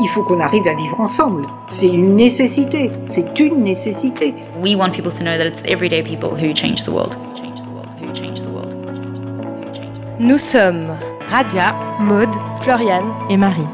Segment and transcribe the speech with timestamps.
[0.00, 1.42] Il faut qu'on arrive à vivre ensemble.
[1.70, 2.90] C'est une nécessité.
[3.06, 4.32] C'est une nécessité.
[4.62, 7.16] We want people to know that it's everyday people who change the world.
[10.20, 10.96] Nous sommes
[11.28, 13.66] Radia, Maude, Floriane et Marie.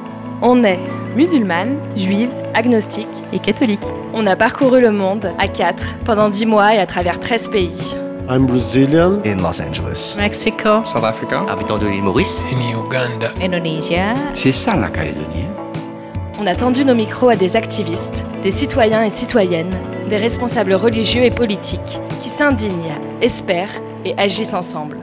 [0.42, 0.78] On est
[1.14, 3.84] musulmane, juive, agnostique et catholique.
[4.12, 7.96] On a parcouru le monde à quatre pendant dix mois et à travers 13 pays.
[8.30, 9.20] I'm Brazilian.
[9.26, 10.16] In Los Angeles.
[10.18, 10.84] Mexico.
[10.86, 11.44] South Africa.
[11.48, 12.42] Habitant de l'île Maurice.
[12.50, 13.30] In Uganda.
[13.42, 14.14] Indonesia.
[14.32, 15.44] C'est ça la Calédonie.
[16.40, 19.70] On a tendu nos micros à des activistes, des citoyens et citoyennes,
[20.08, 24.98] des responsables religieux et politiques qui s'indignent, espèrent et agissent ensemble.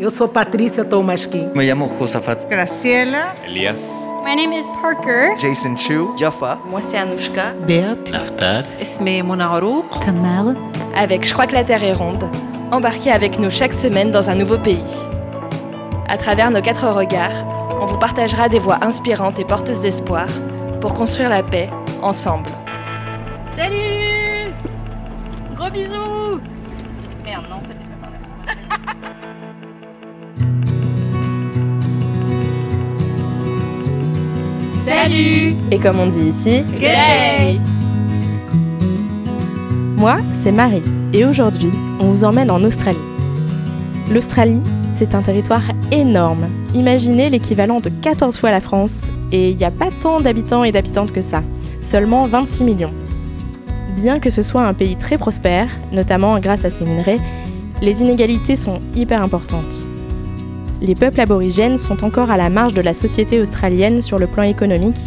[0.00, 1.50] Eu sou Patrícia Tomasquim.
[1.56, 2.48] Me llamo Josafat.
[2.48, 3.34] Graciela.
[3.44, 3.80] Elias.
[4.24, 5.32] My name is Parker.
[5.40, 6.10] Jason Chu.
[6.16, 6.58] Jaffa.
[6.70, 7.54] Moi c'est Anouchka.
[7.66, 8.12] Bert.
[8.12, 8.64] Naftal.
[8.78, 10.04] Esme Monarouk.
[10.04, 10.54] Tamal.
[10.94, 12.28] Avec Je crois que la Terre est ronde,
[12.70, 14.78] embarquez avec nous chaque semaine dans un nouveau pays.
[16.08, 17.46] À travers nos quatre regards,
[17.80, 20.28] on vous partagera des voix inspirantes et porteuses d'espoir
[20.80, 21.68] pour construire la paix
[22.02, 22.48] ensemble.
[23.56, 24.52] Salut
[25.56, 26.40] Gros bisous
[27.24, 28.18] Merde, non, c'était pas par là.
[34.86, 37.60] Salut Et comme on dit ici, G'day
[39.96, 40.82] Moi, c'est Marie,
[41.12, 42.98] et aujourd'hui, on vous emmène en Australie.
[44.10, 44.62] L'Australie,
[44.94, 46.48] c'est un territoire énorme.
[46.74, 50.72] Imaginez l'équivalent de 14 fois la France, et il n'y a pas tant d'habitants et
[50.72, 51.42] d'habitantes que ça,
[51.82, 52.92] seulement 26 millions.
[53.96, 57.18] Bien que ce soit un pays très prospère, notamment grâce à ses minerais,
[57.82, 59.86] les inégalités sont hyper importantes.
[60.80, 64.44] Les peuples aborigènes sont encore à la marge de la société australienne sur le plan
[64.44, 64.98] économique,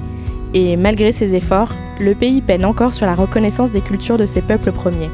[0.54, 4.42] et malgré ces efforts, le pays peine encore sur la reconnaissance des cultures de ses
[4.42, 5.10] peuples premiers.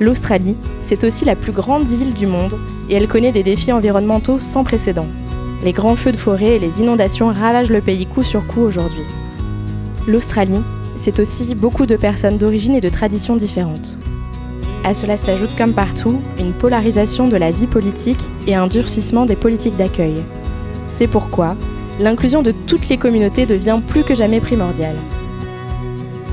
[0.00, 2.58] L'Australie, c'est aussi la plus grande île du monde
[2.90, 5.06] et elle connaît des défis environnementaux sans précédent.
[5.62, 9.04] Les grands feux de forêt et les inondations ravagent le pays coup sur coup aujourd'hui.
[10.08, 10.62] L'Australie,
[10.96, 13.96] c'est aussi beaucoup de personnes d'origine et de traditions différentes.
[14.84, 19.36] À cela s'ajoute comme partout une polarisation de la vie politique et un durcissement des
[19.36, 20.22] politiques d'accueil.
[20.88, 21.56] C'est pourquoi
[22.00, 24.96] l'inclusion de toutes les communautés devient plus que jamais primordiale.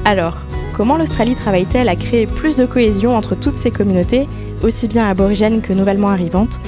[0.06, 0.38] Alors,
[0.74, 4.28] comment l'Australie travaille-t-elle à créer plus de cohésion entre toutes ces communautés,
[4.64, 6.60] aussi bien aborigènes que nouvellement arrivantes,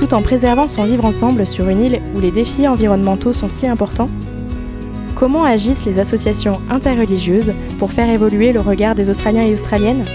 [0.00, 3.66] tout en préservant son vivre ensemble sur une île où les défis environnementaux sont si
[3.66, 4.08] importants
[5.14, 10.06] Comment agissent les associations interreligieuses pour faire évoluer le regard des Australiens et Australiennes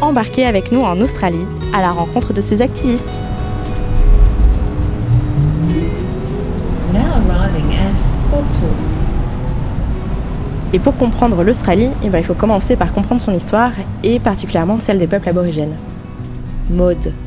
[0.00, 3.20] Embarquez avec nous en Australie à la rencontre de ces activistes.
[10.72, 14.78] Et pour comprendre l'Australie, eh ben, il faut commencer par comprendre son histoire et particulièrement
[14.78, 15.76] celle des peuples aborigènes.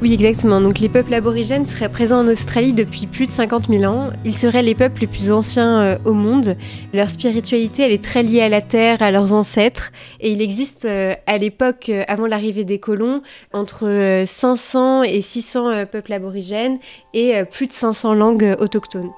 [0.01, 0.59] Oui, exactement.
[0.59, 4.09] Donc les peuples aborigènes seraient présents en Australie depuis plus de 50 000 ans.
[4.25, 6.57] Ils seraient les peuples les plus anciens euh, au monde.
[6.93, 9.91] Leur spiritualité, elle est très liée à la terre, à leurs ancêtres.
[10.19, 13.21] Et il existe euh, à l'époque, euh, avant l'arrivée des colons,
[13.53, 16.79] entre euh, 500 et 600 euh, peuples aborigènes
[17.13, 19.11] et plus de 500 langues autochtones.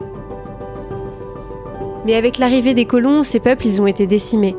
[2.06, 4.56] Mais avec l'arrivée des colons, ces peuples, ils ont été décimés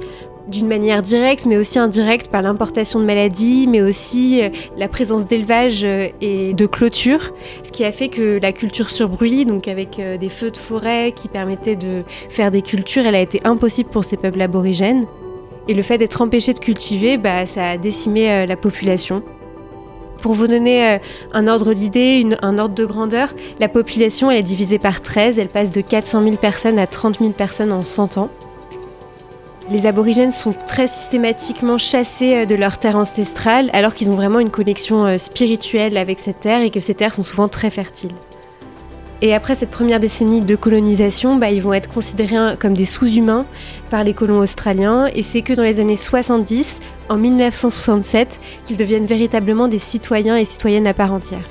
[0.48, 5.26] d'une manière directe, mais aussi indirecte par l'importation de maladies, mais aussi euh, la présence
[5.26, 7.32] d'élevage euh, et de clôture,
[7.62, 11.12] ce qui a fait que la culture sur donc avec euh, des feux de forêt
[11.14, 15.06] qui permettaient de faire des cultures, elle a été impossible pour ces peuples aborigènes.
[15.68, 19.22] Et le fait d'être empêché de cultiver, bah, ça a décimé la population.
[20.20, 20.98] Pour vous donner
[21.32, 25.48] un ordre d'idée, un ordre de grandeur, la population elle est divisée par 13, elle
[25.48, 28.30] passe de 400 000 personnes à 30 000 personnes en 100 ans.
[29.72, 34.38] Les aborigènes sont très systématiquement chassés euh, de leur terre ancestrale alors qu'ils ont vraiment
[34.38, 38.12] une connexion euh, spirituelle avec cette terre et que ces terres sont souvent très fertiles.
[39.22, 42.84] Et après cette première décennie de colonisation, bah, ils vont être considérés hein, comme des
[42.84, 43.46] sous-humains
[43.88, 49.06] par les colons australiens et c'est que dans les années 70, en 1967, qu'ils deviennent
[49.06, 51.48] véritablement des citoyens et citoyennes à part entière.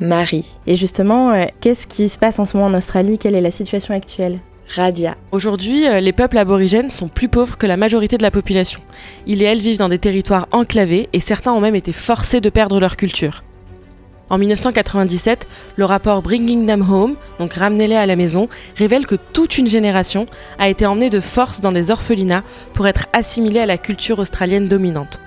[0.00, 0.56] Marie.
[0.66, 3.18] Et justement, euh, qu'est-ce qui se passe en ce moment en Australie?
[3.18, 4.40] Quelle est la situation actuelle?
[4.68, 5.16] Radia.
[5.32, 8.80] Aujourd'hui, euh, les peuples aborigènes sont plus pauvres que la majorité de la population.
[9.26, 12.50] Ils et elles vivent dans des territoires enclavés et certains ont même été forcés de
[12.50, 13.42] perdre leur culture.
[14.30, 15.46] En 1997,
[15.76, 20.26] le rapport Bringing Them Home, donc Ramenez-les à la maison, révèle que toute une génération
[20.58, 22.44] a été emmenée de force dans des orphelinats
[22.74, 25.18] pour être assimilée à la culture australienne dominante.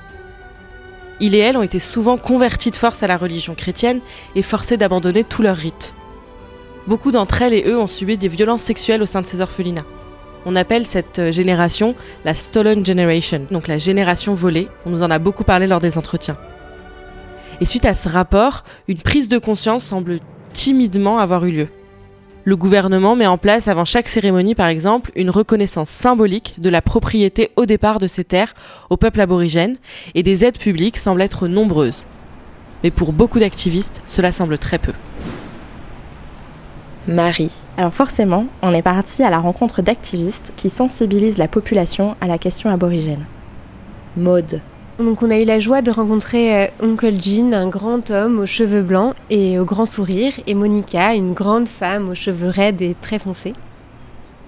[1.22, 4.02] Ils et elles ont été souvent convertis de force à la religion chrétienne
[4.36, 5.94] et forcés d'abandonner tous leurs rites.
[6.88, 9.86] Beaucoup d'entre elles et eux ont subi des violences sexuelles au sein de ces orphelinats.
[10.48, 11.94] On appelle cette euh, génération
[12.26, 14.68] la Stolen Generation, donc la génération volée.
[14.88, 16.38] On nous en a beaucoup parlé lors des entretiens.
[17.62, 20.20] Et suite à ce rapport, une prise de conscience semble
[20.54, 21.68] timidement avoir eu lieu.
[22.44, 26.82] Le gouvernement met en place avant chaque cérémonie, par exemple, une reconnaissance symbolique de la
[26.82, 28.56] propriété au départ de ces terres
[28.90, 29.78] au peuple aborigène,
[30.16, 32.06] et des aides publiques semblent être nombreuses.
[32.84, 34.94] Mais pour beaucoup d'activistes, cela semble très peu.
[37.08, 37.62] Marie.
[37.78, 42.40] Alors forcément, on est parti à la rencontre d'activistes qui sensibilisent la population à la
[42.40, 43.26] question aborigène.
[44.18, 44.62] Maude.
[45.02, 48.46] Donc on a eu la joie de rencontrer euh, Uncle Jean, un grand homme aux
[48.46, 52.96] cheveux blancs et au grand sourire, et Monica, une grande femme aux cheveux raides et
[53.02, 53.54] très foncés.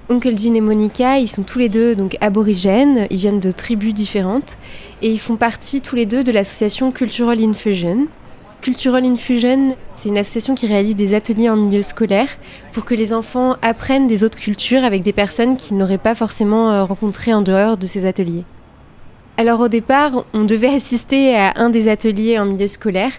[0.09, 3.95] Uncle Jean et Monica, ils sont tous les deux donc aborigènes, ils viennent de tribus
[3.95, 4.57] différentes
[5.01, 8.05] et ils font partie tous les deux de l'association Cultural Infusion.
[8.61, 12.29] Cultural Infusion, c'est une association qui réalise des ateliers en milieu scolaire
[12.73, 16.71] pour que les enfants apprennent des autres cultures avec des personnes qu'ils n'auraient pas forcément
[16.71, 18.43] euh, rencontrées en dehors de ces ateliers.
[19.35, 23.13] Alors au départ, on devait assister à un des ateliers en milieu scolaire,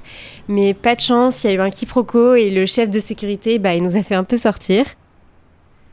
[0.49, 3.59] mais pas de chance, il y a eu un quiproquo et le chef de sécurité,
[3.59, 4.85] bah, il nous a fait un peu sortir.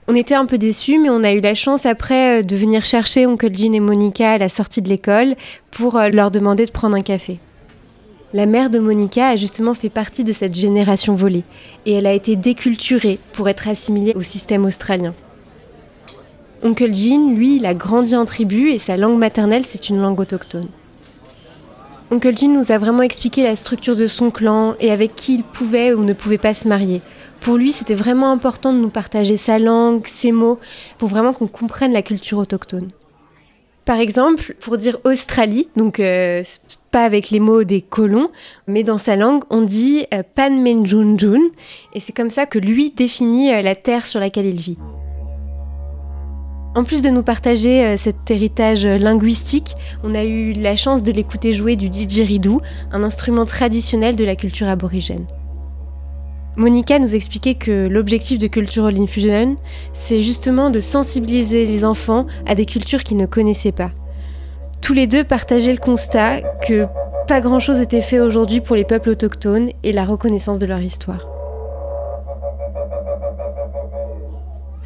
[0.07, 2.83] On était un peu déçus, mais on a eu la chance après euh, de venir
[2.85, 5.35] chercher Oncle Jean et Monica à la sortie de l'école
[5.69, 7.39] pour euh, leur demander de prendre un café.
[8.33, 11.43] La mère de Monica a justement fait partie de cette génération volée,
[11.85, 15.13] et elle a été déculturée pour être assimilée au système australien.
[16.63, 20.19] Oncle Jean, lui, il a grandi en tribu et sa langue maternelle, c'est une langue
[20.19, 20.67] autochtone.
[22.11, 25.43] Oncle Jean nous a vraiment expliqué la structure de son clan et avec qui il
[25.43, 27.01] pouvait ou ne pouvait pas se marier.
[27.39, 30.59] Pour lui, c'était vraiment important de nous partager sa langue, ses mots,
[30.99, 32.89] pour vraiment qu'on comprenne la culture autochtone.
[33.85, 36.43] Par exemple, pour dire Australie, donc euh,
[36.91, 38.29] pas avec les mots des colons,
[38.67, 41.41] mais dans sa langue, on dit euh, Pan Menjunjun,
[41.95, 44.77] et c'est comme ça que lui définit euh, la terre sur laquelle il vit.
[46.73, 51.11] En plus de nous partager euh, cet héritage linguistique, on a eu la chance de
[51.11, 52.61] l'écouter jouer du didgeridoo,
[52.93, 55.25] un instrument traditionnel de la culture aborigène.
[56.55, 59.57] Monica nous expliquait que l'objectif de Cultural Infusion,
[59.93, 63.91] c'est justement de sensibiliser les enfants à des cultures qu'ils ne connaissaient pas.
[64.81, 66.85] Tous les deux partageaient le constat que
[67.27, 71.40] pas grand-chose était fait aujourd'hui pour les peuples autochtones et la reconnaissance de leur histoire.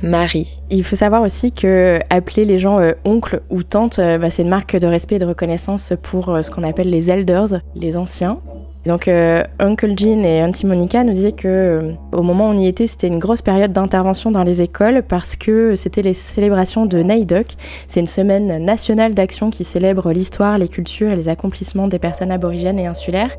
[0.03, 0.61] Marie.
[0.69, 4.43] Il faut savoir aussi que appeler les gens euh, oncle ou tante, euh, bah, c'est
[4.43, 7.97] une marque de respect et de reconnaissance pour euh, ce qu'on appelle les elders, les
[7.97, 8.39] anciens.
[8.85, 12.85] Donc Uncle Jean et Auntie Monica nous disaient que au moment où on y était,
[12.85, 17.47] c'était une grosse période d'intervention dans les écoles parce que c'était les célébrations de Naidok.
[17.87, 22.31] C'est une semaine nationale d'action qui célèbre l'histoire, les cultures et les accomplissements des personnes
[22.31, 23.35] aborigènes et insulaires.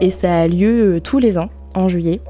[0.00, 2.20] Et ça a lieu tous les ans, en juillet.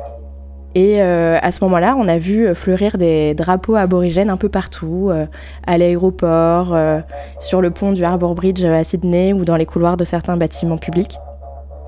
[0.74, 5.08] Et euh, à ce moment-là, on a vu fleurir des drapeaux aborigènes un peu partout,
[5.10, 5.26] euh,
[5.66, 7.00] à l'aéroport, euh,
[7.38, 10.78] sur le pont du Harbour Bridge à Sydney ou dans les couloirs de certains bâtiments
[10.78, 11.18] publics.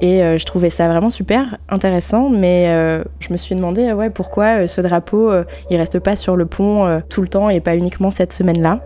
[0.01, 2.67] Et je trouvais ça vraiment super intéressant, mais
[3.21, 5.33] je me suis demandé ouais, pourquoi ce drapeau,
[5.71, 8.81] il reste pas sur le pont tout le temps et pas uniquement cette semaine-là.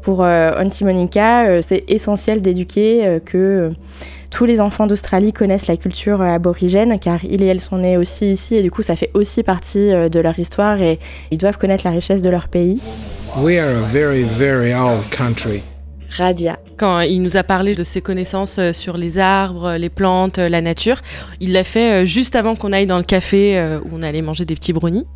[0.00, 3.72] Pour Auntie Monica, c'est essentiel d'éduquer que
[4.36, 7.96] tous les enfants d'Australie connaissent la culture euh, aborigène car ils et elles sont nés
[7.96, 10.98] aussi ici et du coup ça fait aussi partie euh, de leur histoire et
[11.30, 12.78] ils doivent connaître la richesse de leur pays.
[13.38, 15.62] We are a very, very old country.
[16.10, 16.58] Radia.
[16.76, 20.60] Quand il nous a parlé de ses connaissances euh, sur les arbres, les plantes, la
[20.60, 21.00] nature,
[21.40, 24.54] il l'a fait juste avant qu'on aille dans le café où on allait manger des
[24.54, 25.06] petits brownies.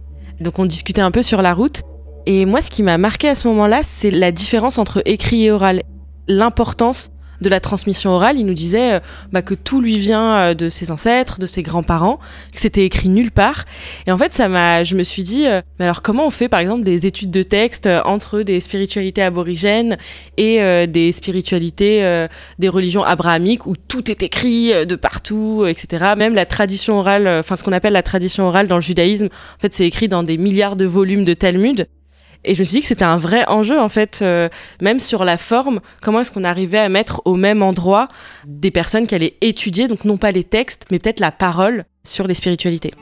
[0.41, 1.83] Donc on discutait un peu sur la route.
[2.25, 5.51] Et moi, ce qui m'a marqué à ce moment-là, c'est la différence entre écrit et
[5.51, 5.83] oral.
[6.27, 7.11] L'importance
[7.41, 9.01] de la transmission orale, il nous disait euh,
[9.33, 12.19] bah, que tout lui vient euh, de ses ancêtres, de ses grands-parents,
[12.53, 13.65] que c'était écrit nulle part.
[14.07, 16.49] Et en fait, ça m'a, je me suis dit, euh, mais alors comment on fait
[16.49, 19.97] par exemple des études de texte entre des spiritualités aborigènes
[20.37, 22.27] et des spiritualités
[22.59, 26.15] des religions abrahamiques où tout est écrit de partout, etc.
[26.17, 29.61] Même la tradition orale, enfin ce qu'on appelle la tradition orale dans le judaïsme, en
[29.61, 31.87] fait, c'est écrit dans des milliards de volumes de Talmud.
[32.45, 34.49] Et je me suis dit que c'était un vrai enjeu, en fait, euh,
[34.81, 38.09] même sur la forme, comment est-ce qu'on arrivait à mettre au même endroit
[38.47, 42.27] des personnes qui allaient étudier, donc non pas les textes, mais peut-être la parole sur
[42.27, 42.93] les spiritualités.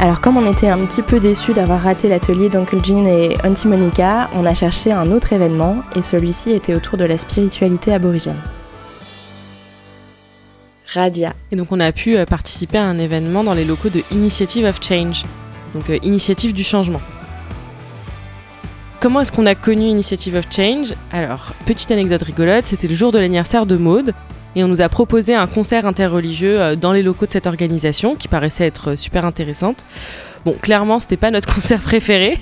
[0.00, 3.66] Alors comme on était un petit peu déçus d'avoir raté l'atelier d'Uncle Jean et Auntie
[3.66, 8.40] Monica, on a cherché un autre événement et celui-ci était autour de la spiritualité aborigène.
[10.86, 11.32] Radia.
[11.50, 14.66] Et donc on a pu euh, participer à un événement dans les locaux de Initiative
[14.66, 15.24] of Change,
[15.74, 17.00] donc euh, Initiative du changement.
[19.00, 20.94] Comment est-ce qu'on a connu Initiative of Change?
[21.12, 24.14] Alors, petite anecdote rigolote, c'était le jour de l'anniversaire de Maude,
[24.56, 28.14] et on nous a proposé un concert interreligieux euh, dans les locaux de cette organisation
[28.14, 29.84] qui paraissait être euh, super intéressante
[30.44, 32.38] Bon, clairement, c'était pas notre concert préféré.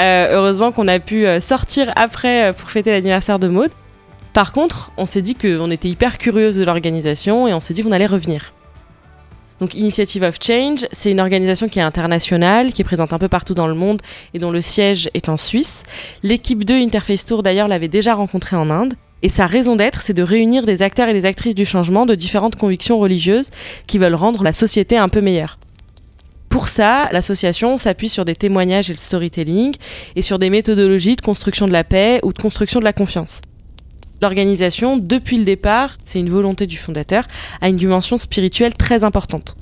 [0.00, 3.70] Euh, heureusement qu'on a pu sortir après pour fêter l'anniversaire de Maud.
[4.32, 7.82] Par contre, on s'est dit qu'on était hyper curieuse de l'organisation et on s'est dit
[7.82, 8.52] qu'on allait revenir.
[9.60, 13.28] Donc Initiative of Change, c'est une organisation qui est internationale, qui est présente un peu
[13.28, 14.00] partout dans le monde
[14.34, 15.82] et dont le siège est en Suisse.
[16.22, 18.94] L'équipe de Interface Tour d'ailleurs l'avait déjà rencontré en Inde.
[19.22, 22.14] Et sa raison d'être, c'est de réunir des acteurs et des actrices du changement de
[22.14, 23.50] différentes convictions religieuses
[23.86, 25.58] qui veulent rendre la société un peu meilleure.
[26.48, 29.74] Pour ça, l'association s'appuie sur des témoignages et le storytelling
[30.16, 33.42] et sur des méthodologies de construction de la paix ou de construction de la confiance.
[34.22, 37.24] L'organisation, depuis le départ, c'est une volonté du fondateur,
[37.60, 39.56] a une dimension spirituelle très importante.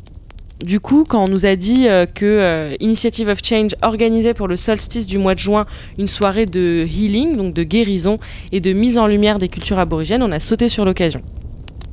[0.66, 4.49] Du coup, quand on nous a dit euh, que euh, Initiative of Change organisait pour
[4.49, 5.64] le solstice du mois de juin
[5.96, 8.18] une soirée de healing, donc de guérison
[8.50, 11.23] et de mise en lumière des cultures aborigènes, on a sauté sur l'occasion.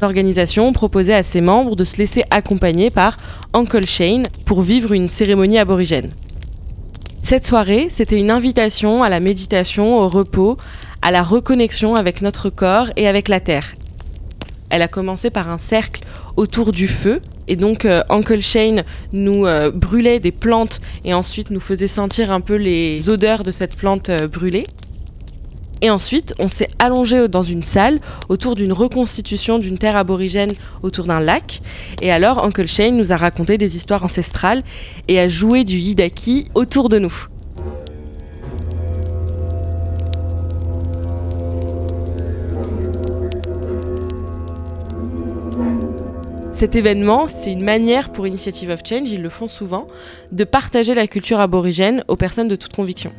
[0.01, 3.15] L'organisation proposait à ses membres de se laisser accompagner par
[3.53, 6.09] Uncle Shane pour vivre une cérémonie aborigène.
[7.21, 10.57] Cette soirée, c'était une invitation à la méditation, au repos,
[11.03, 13.75] à la reconnexion avec notre corps et avec la terre.
[14.73, 16.01] Elle a commencé par un cercle
[16.35, 21.51] autour du feu, et donc euh, Uncle Shane nous euh, brûlait des plantes et ensuite
[21.51, 24.63] nous faisait sentir un peu les odeurs de cette plante euh, brûlée.
[25.83, 27.99] Et ensuite, on s'est allongé dans une salle
[28.29, 30.51] autour d'une reconstitution d'une terre aborigène
[30.81, 31.61] autour d'un lac.
[32.01, 34.63] Et alors, Uncle Shane nous a raconté des histoires ancestrales
[35.07, 37.27] et a joué du yidaki autour de nous.
[46.63, 49.85] Cet événement, c'est une manière pour Initiative of Change, ils le font souvent,
[50.31, 53.11] de partager la culture aborigène aux personnes de toute conviction.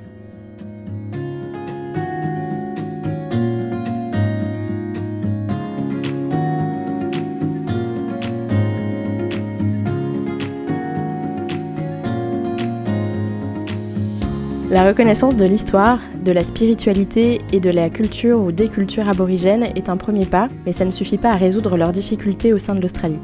[14.71, 19.65] La reconnaissance de l'histoire, de la spiritualité et de la culture ou des cultures aborigènes
[19.77, 22.75] est un premier pas, mais ça ne suffit pas à résoudre leurs difficultés au sein
[22.75, 23.21] de l'Australie.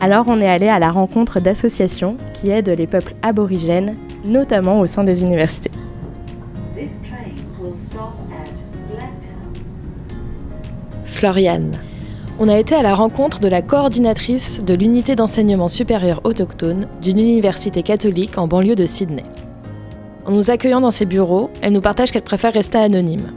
[0.00, 4.86] Alors on est allé à la rencontre d'associations qui aident les peuples aborigènes, notamment au
[4.86, 5.70] sein des universités.
[11.04, 11.72] Floriane.
[12.38, 17.18] On a été à la rencontre de la coordinatrice de l'unité d'enseignement supérieur autochtone d'une
[17.18, 19.24] université catholique en banlieue de Sydney.
[20.24, 23.32] En nous accueillant dans ses bureaux, elle nous partage qu'elle préfère rester anonyme.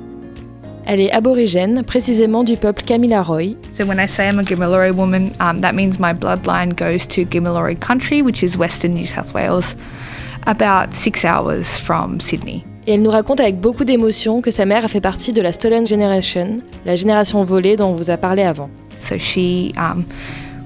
[0.85, 3.55] Elle est aborigène, précisément du peuple Kamilaroi.
[3.73, 7.23] So when I say I'm a Gimilaroi woman, um, that means my bloodline goes to
[7.25, 9.75] Gimilaroi country, which is western New South Wales,
[10.47, 12.63] about six hours from Sydney.
[12.88, 15.51] Et elle nous raconte avec beaucoup d'émotion que sa mère a fait partie de la
[15.51, 18.71] Stolen Generation, la génération volée dont on vous a parlé avant.
[18.97, 20.05] So she um,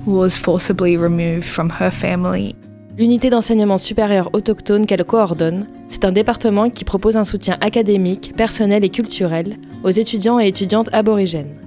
[0.05, 2.55] was forcibly removed from her family.
[2.98, 8.86] L'unité d'enseignement supérieur autochtone qu'elle coordonne, c'est un département qui propose un soutien académique, personnel
[8.86, 11.58] et culturel aux étudiants et étudiantes aborigènes.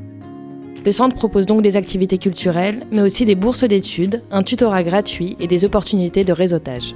[0.87, 5.37] Le centre propose donc des activités culturelles, mais aussi des bourses d'études, un tutorat gratuit
[5.39, 6.95] et des opportunités de réseautage.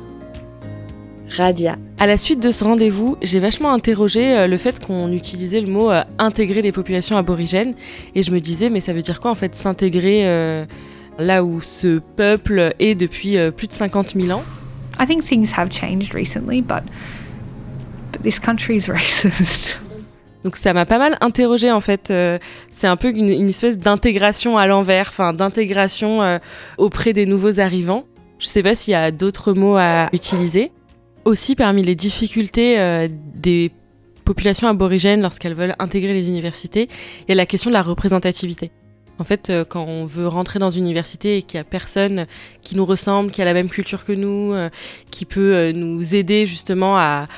[1.29, 1.77] Radia.
[1.99, 5.71] À la suite de ce rendez-vous, j'ai vachement interrogé euh, le fait qu'on utilisait le
[5.71, 7.75] mot euh, intégrer les populations aborigènes
[8.15, 10.67] et je me disais mais ça veut dire quoi en fait s'intégrer euh,
[11.19, 14.43] là où ce peuple est depuis euh, plus de 50 000 ans.
[15.01, 16.83] I think things have changed recently, but,
[18.13, 19.79] but this country is racist.
[20.45, 22.11] Donc ça m'a pas mal interrogé en fait.
[22.11, 22.39] Euh,
[22.73, 26.39] c'est un peu une, une espèce d'intégration à l'envers, enfin d'intégration euh,
[26.79, 28.05] auprès des nouveaux arrivants.
[28.39, 30.73] Je sais pas s'il y a d'autres mots à utiliser.
[31.25, 33.71] Aussi parmi les difficultés euh, des
[34.25, 36.89] populations aborigènes lorsqu'elles veulent intégrer les universités,
[37.21, 38.73] il y a la question de la représentativité.
[39.23, 42.27] En fait, euh, quand on veut rentrer dans une université et qu'il n'y a personne
[42.61, 44.69] qui nous ressemble, qui a la même culture que nous, euh,
[45.13, 47.29] qui peut euh, nous aider justement à,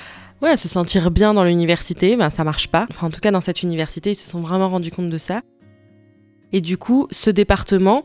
[0.40, 2.86] ouais, se sentir bien dans l'université, ben ça marche pas.
[2.88, 5.42] Enfin, en tout cas, dans cette université, ils se sont vraiment rendus compte de ça.
[6.54, 8.02] Et du coup, ce département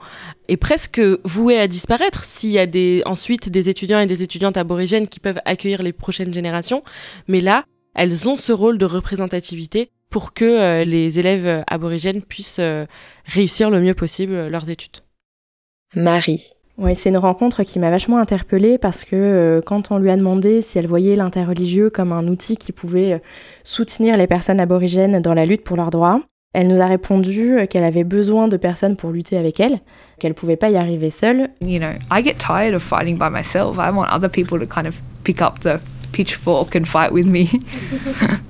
[0.49, 2.67] est presque voué à disparaître s'il y a
[3.09, 6.83] ensuite des étudiants et des étudiantes aborigènes qui peuvent accueillir les prochaines générations.
[7.29, 7.63] Mais là,
[7.95, 12.85] elles ont ce rôle de représentativité pour que euh, les élèves aborigènes puissent euh,
[13.25, 14.97] réussir le mieux possible leurs études.
[15.95, 16.51] Marie.
[16.77, 20.15] Oui, c'est une rencontre qui m'a vachement interpellée parce que euh, quand on lui a
[20.15, 23.19] demandé si elle voyait l'interreligieux comme un outil qui pouvait euh,
[23.65, 26.21] soutenir les personnes aborigènes dans la lutte pour leurs droits,
[26.53, 29.81] elle nous a répondu qu'elle avait besoin de personnes pour lutter avec elle,
[30.19, 31.49] qu'elle pouvait pas y arriver seule.
[31.61, 33.77] You know, I get tired of fighting by myself.
[33.77, 35.79] I want other people to kind of pick up the
[36.13, 37.49] pitchfork and fight with me.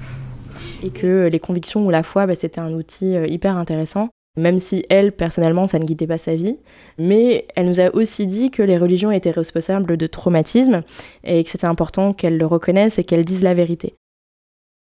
[0.83, 4.09] et que les convictions ou la foi, bah, c'était un outil euh, hyper intéressant.
[4.37, 6.57] même si elle, personnellement, ça ne guidait pas sa vie.
[6.97, 10.83] Mais elle nous a aussi dit que les religions étaient responsables de traumatismes
[11.23, 13.95] et que c'était important qu'elle le reconnaissent et qu'elles disent la vérité.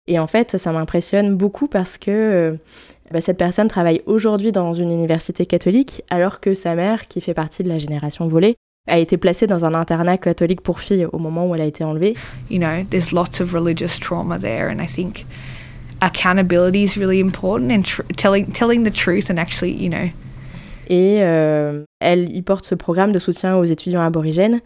[0.08, 2.54] Et en fait, ça m'impressionne beaucoup parce que euh,
[3.12, 7.34] bah, cette personne travaille aujourd'hui dans une université catholique, alors que sa mère, qui fait
[7.34, 8.56] partie de la génération volée,
[8.88, 11.84] a été placée dans un internat catholique pour filles au moment où elle a été
[11.84, 12.16] enlevée.
[12.50, 15.26] You know, there's lots of religious trauma there, and I think
[16.02, 17.84] accountability is really important and
[18.18, 20.10] telling telling the truth and actually, you know.
[20.90, 24.60] Et euh, elle y porte ce programme de soutien aux étudiants aborigènes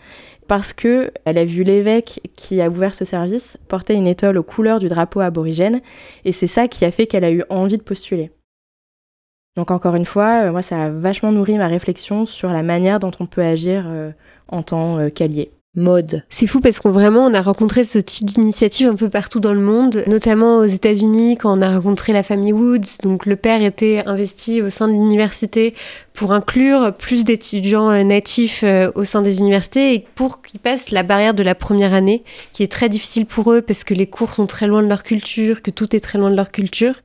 [0.48, 4.44] parce que elle a vu l'évêque qui a ouvert ce service porter une étole aux
[4.44, 5.82] couleurs du drapeau aborigène
[6.24, 8.32] et c'est ça qui a fait qu'elle a eu envie de postuler.
[9.56, 13.00] Donc encore une fois, euh, moi ça a vachement nourri ma réflexion sur la manière
[13.00, 14.12] dont on peut agir euh,
[14.48, 16.24] en tant qu'allié mode.
[16.30, 19.54] C'est fou parce qu'on vraiment on a rencontré ce type d'initiative un peu partout dans
[19.54, 23.02] le monde, notamment aux États-Unis quand on a rencontré la famille Woods.
[23.04, 25.74] Donc le père était investi au sein de l'université
[26.14, 30.92] pour inclure plus d'étudiants euh, natifs euh, au sein des universités et pour qu'ils passent
[30.92, 34.08] la barrière de la première année, qui est très difficile pour eux parce que les
[34.08, 36.96] cours sont très loin de leur culture, que tout est très loin de leur culture.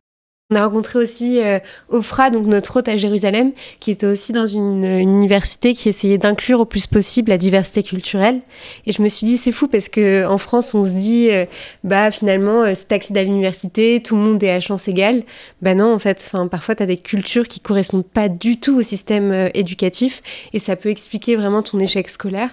[0.52, 4.48] On a rencontré aussi euh, Ofra, donc notre hôte à Jérusalem, qui était aussi dans
[4.48, 8.40] une, université qui essayait d'inclure au plus possible la diversité culturelle.
[8.84, 11.46] Et je me suis dit, c'est fou parce que en France, on se dit, euh,
[11.84, 15.22] bah finalement, euh, accès à l'université, tout le monde est à chance égale.
[15.62, 18.82] Bah non, en fait, parfois, tu as des cultures qui correspondent pas du tout au
[18.82, 20.20] système éducatif
[20.52, 22.50] et ça peut expliquer vraiment ton échec scolaire.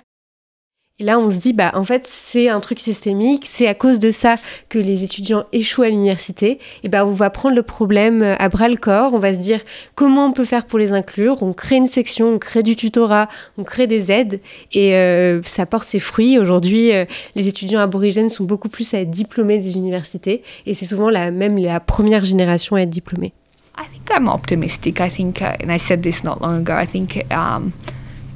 [1.00, 4.00] Et là, on se dit, bah, en fait, c'est un truc systémique, c'est à cause
[4.00, 4.38] de ça
[4.68, 6.58] que les étudiants échouent à l'université.
[6.84, 9.38] Et bah, on va prendre le problème euh, à bras le corps, on va se
[9.38, 9.62] dire
[9.94, 11.44] comment on peut faire pour les inclure.
[11.44, 14.42] On crée une section, on crée du tutorat, on crée des aides
[14.74, 16.40] et euh, ça porte ses fruits.
[16.40, 20.88] Aujourd'hui, euh, les étudiants aborigènes sont beaucoup plus à être diplômés des universités et c'est
[20.88, 23.34] souvent la, même la première génération à être diplômée.
[23.78, 25.00] I think I'm optimistic.
[25.00, 27.70] I think, uh, and I said this not long ago, I think um,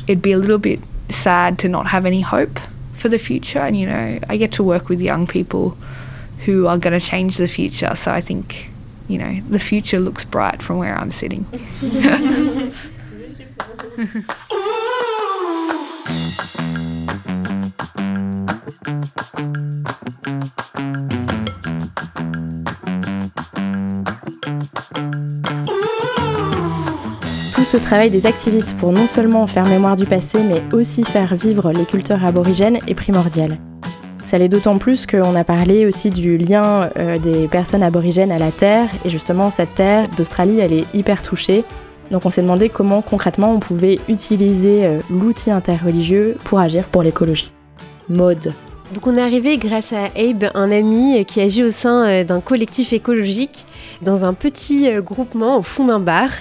[0.07, 0.79] it'd be a little bit
[1.11, 2.59] sad to not have any hope
[2.93, 3.59] for the future.
[3.59, 5.77] And, you know, I get to work with young people
[6.45, 7.95] who are going to change the future.
[7.95, 8.69] So I think,
[9.07, 11.45] you know, the future looks bright from where I'm sitting.
[27.71, 31.71] ce travail des activistes pour non seulement faire mémoire du passé, mais aussi faire vivre
[31.71, 33.57] les cultures aborigènes est primordial.
[34.25, 38.39] Ça l'est d'autant plus qu'on a parlé aussi du lien euh, des personnes aborigènes à
[38.39, 41.63] la Terre, et justement cette Terre d'Australie, elle est hyper touchée.
[42.11, 47.03] Donc on s'est demandé comment concrètement on pouvait utiliser euh, l'outil interreligieux pour agir pour
[47.03, 47.53] l'écologie.
[48.09, 48.51] Mode.
[48.93, 52.41] Donc on est arrivé grâce à Abe, un ami qui agit au sein euh, d'un
[52.41, 53.65] collectif écologique,
[54.01, 56.31] dans un petit groupement au fond d'un bar.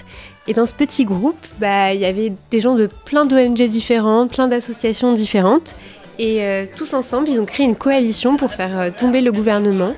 [0.46, 4.32] Et dans ce petit groupe, bah, il y avait des gens de plein d'ONG différentes,
[4.32, 5.74] plein d'associations différentes.
[6.18, 9.94] Et euh, tous ensemble, ils ont créé une coalition pour faire euh, tomber le gouvernement.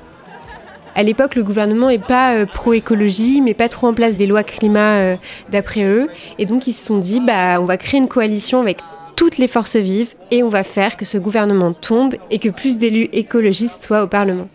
[0.95, 4.43] À l'époque, le gouvernement n'est pas euh, pro-écologie, mais pas trop en place des lois
[4.43, 5.15] climat
[5.49, 6.07] d'après eux.
[6.37, 8.77] Et donc, ils se sont dit, bah, on va créer une coalition avec
[9.15, 12.77] toutes les forces vives et on va faire que ce gouvernement tombe et que plus
[12.77, 14.47] d'élus écologistes soient au Parlement.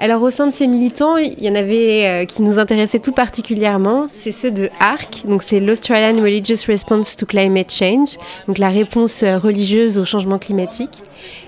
[0.00, 3.10] Alors au sein de ces militants, il y en avait euh, qui nous intéressaient tout
[3.10, 8.68] particulièrement, c'est ceux de ARC, donc c'est l'Australian Religious Response to Climate Change, donc la
[8.68, 11.02] réponse euh, religieuse au changement climatique.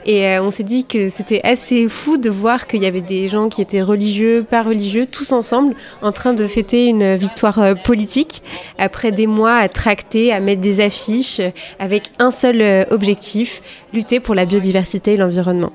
[0.04, 3.28] Et euh, on s'est dit que c'était assez fou de voir qu'il y avait des
[3.28, 8.42] gens qui étaient religieux, pas religieux, tous ensemble, en train de fêter une victoire politique,
[8.78, 11.40] après des mois à tracter, à mettre des affiches,
[11.78, 13.62] avec un seul objectif,
[13.94, 15.70] lutter pour la biodiversité et l'environnement.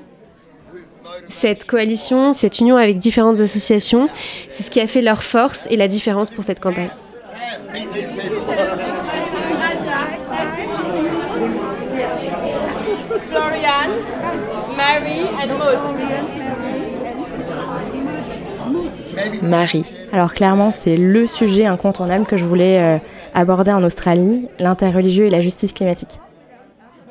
[1.28, 4.08] Cette coalition, cette union avec différentes associations,
[4.48, 6.90] c'est ce qui a fait leur force et la différence pour cette campagne.
[13.28, 13.90] Florian,
[14.76, 15.26] Marie
[19.42, 19.96] Marie.
[20.12, 22.98] Alors clairement, c'est le sujet incontournable que je voulais euh,
[23.34, 26.20] aborder en Australie, l'interreligieux et la justice climatique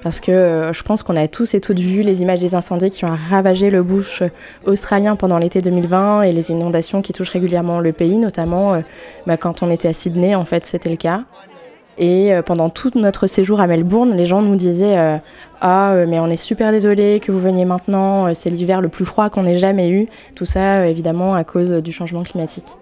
[0.06, 2.92] parce que euh, je pense qu'on a tous et toutes vu les images des incendies
[2.92, 4.22] qui ont ravagé le bush
[4.64, 8.82] australien pendant l'été 2020 et les inondations qui touchent régulièrement le pays, notamment euh,
[9.26, 11.24] bah, quand on était à Sydney, en fait, c'était le cas.
[11.98, 15.20] Et euh, pendant tout notre séjour à Melbourne, les gens nous disaient
[15.60, 19.32] Ah, mais on est super désolé que vous veniez maintenant, c'est l'hiver le plus froid
[19.32, 20.08] qu'on ait jamais eu.
[20.36, 22.76] Tout ça, évidemment, à cause du changement climatique.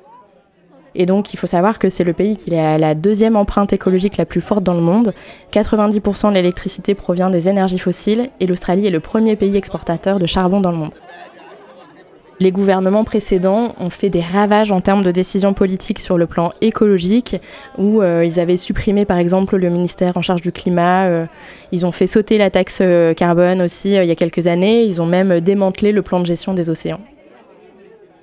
[0.96, 4.18] Et donc, il faut savoir que c'est le pays qui a la deuxième empreinte écologique
[4.18, 5.14] la plus forte dans le monde.
[5.52, 10.26] 90% de l'électricité provient des énergies fossiles et l'Australie est le premier pays exportateur de
[10.26, 10.94] charbon dans le monde.
[12.40, 16.52] Les gouvernements précédents ont fait des ravages en termes de décisions politiques sur le plan
[16.62, 17.38] écologique,
[17.78, 21.26] où euh, ils avaient supprimé par exemple le ministère en charge du climat, euh,
[21.72, 25.02] ils ont fait sauter la taxe euh, carbone aussi il y a quelques années, ils
[25.02, 27.00] ont même démantelé le plan de gestion des océans.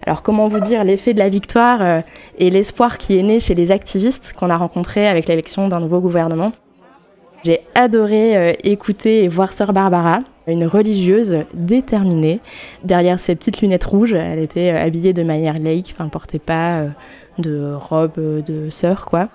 [0.06, 2.02] Alors comment vous dire l'effet de la victoire
[2.38, 6.00] et l'espoir qui est né chez les activistes qu'on a rencontrés avec l'élection d'un nouveau
[6.00, 6.52] gouvernement?
[7.44, 12.40] J'ai adoré écouter et voir Sœur Barbara, une religieuse déterminée.
[12.84, 16.38] Derrière ses petites lunettes rouges, elle était euh, habillée de manière laïque, enfin, elle portait
[16.38, 16.88] pas euh,
[17.38, 19.28] de robe euh, de sœur, quoi.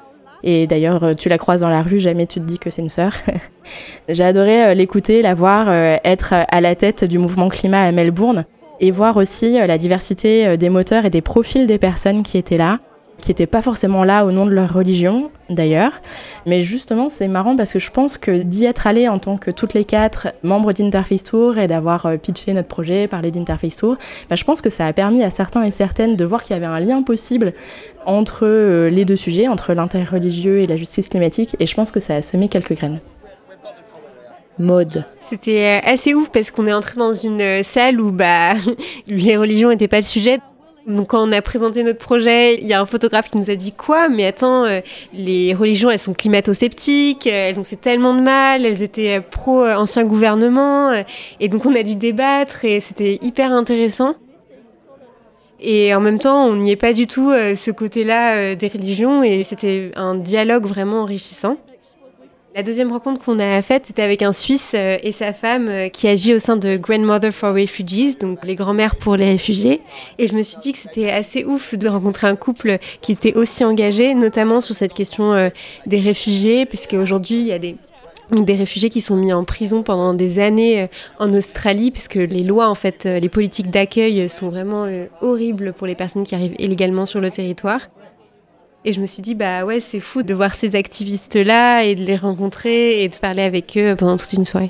[0.43, 2.89] Et d'ailleurs, tu la croises dans la rue, jamais tu te dis que c'est une
[2.89, 3.13] sœur.
[4.10, 8.45] J'ai adoré l'écouter, la voir être à la tête du mouvement climat à Melbourne
[8.79, 12.79] et voir aussi la diversité des moteurs et des profils des personnes qui étaient là
[13.17, 16.01] qui n'étaient pas forcément là au nom de leur religion, d'ailleurs.
[16.45, 19.51] Mais justement, c'est marrant parce que je pense que d'y être allé en tant que
[19.51, 23.97] toutes les quatre membres d'Interface Tour et d'avoir euh, pitché notre projet, parlé d'Interface Tour,
[24.29, 26.57] bah, je pense que ça a permis à certains et certaines de voir qu'il y
[26.57, 27.53] avait un lien possible
[28.05, 31.99] entre euh, les deux sujets, entre l'interreligieux et la justice climatique, et je pense que
[31.99, 32.99] ça a semé quelques graines.
[34.57, 35.05] Mode.
[35.29, 38.53] C'était euh, assez ouf parce qu'on est entré dans une salle où bah,
[39.07, 40.39] les religions n'étaient pas le sujet.
[40.85, 43.55] Donc quand on a présenté notre projet, il y a un photographe qui nous a
[43.55, 44.07] dit quoi?
[44.07, 44.81] Mais attends, euh,
[45.13, 50.03] les religions, elles sont climato-sceptiques, euh, elles ont fait tellement de mal, elles étaient pro-ancien
[50.03, 51.01] gouvernement, euh,
[51.39, 54.15] et donc on a dû débattre et c'était hyper intéressant.
[55.59, 59.43] Et en même temps, on n'y est pas du tout ce côté-là des religions et
[59.45, 61.57] c'était un dialogue vraiment enrichissant.
[62.55, 65.89] La deuxième rencontre qu'on a faite, c'était avec un Suisse euh, et sa femme euh,
[65.89, 69.81] qui agit au sein de Grandmother for Refugees, donc les grands-mères pour les réfugiés.
[70.19, 73.33] Et je me suis dit que c'était assez ouf de rencontrer un couple qui était
[73.33, 75.49] aussi engagé, notamment sur cette question euh,
[75.85, 80.39] des réfugiés, puisqu'aujourd'hui, il y a des réfugiés qui sont mis en prison pendant des
[80.39, 80.87] années
[81.19, 84.87] en Australie, puisque les lois, en fait, les politiques d'accueil sont vraiment
[85.19, 87.81] horribles pour les personnes qui arrivent illégalement sur le territoire.
[88.87, 92.05] Et je me suis dit, bah ouais, c'est fou de voir ces activistes-là et de
[92.05, 94.69] les rencontrer et de parler avec eux pendant toute une soirée.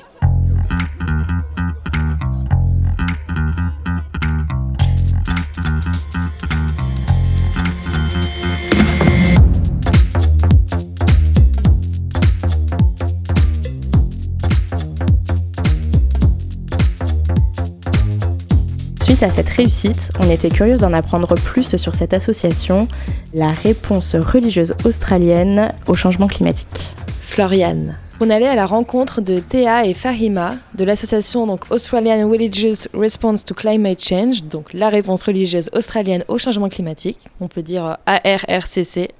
[19.16, 22.86] Suite à cette réussite, on était curieuse d'en apprendre plus sur cette association,
[23.32, 26.94] la réponse religieuse australienne au changement climatique.
[27.22, 27.96] Floriane.
[28.20, 33.46] On allait à la rencontre de Théa et Fahima de l'association donc Australian Religious Response
[33.46, 39.12] to Climate Change, donc la réponse religieuse australienne au changement climatique, on peut dire ARRCC.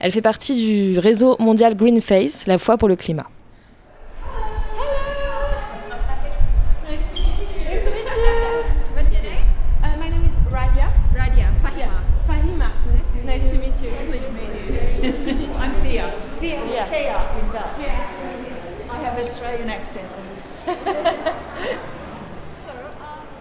[0.00, 3.26] Elle fait partie du réseau mondial Greenface, la foi pour le climat.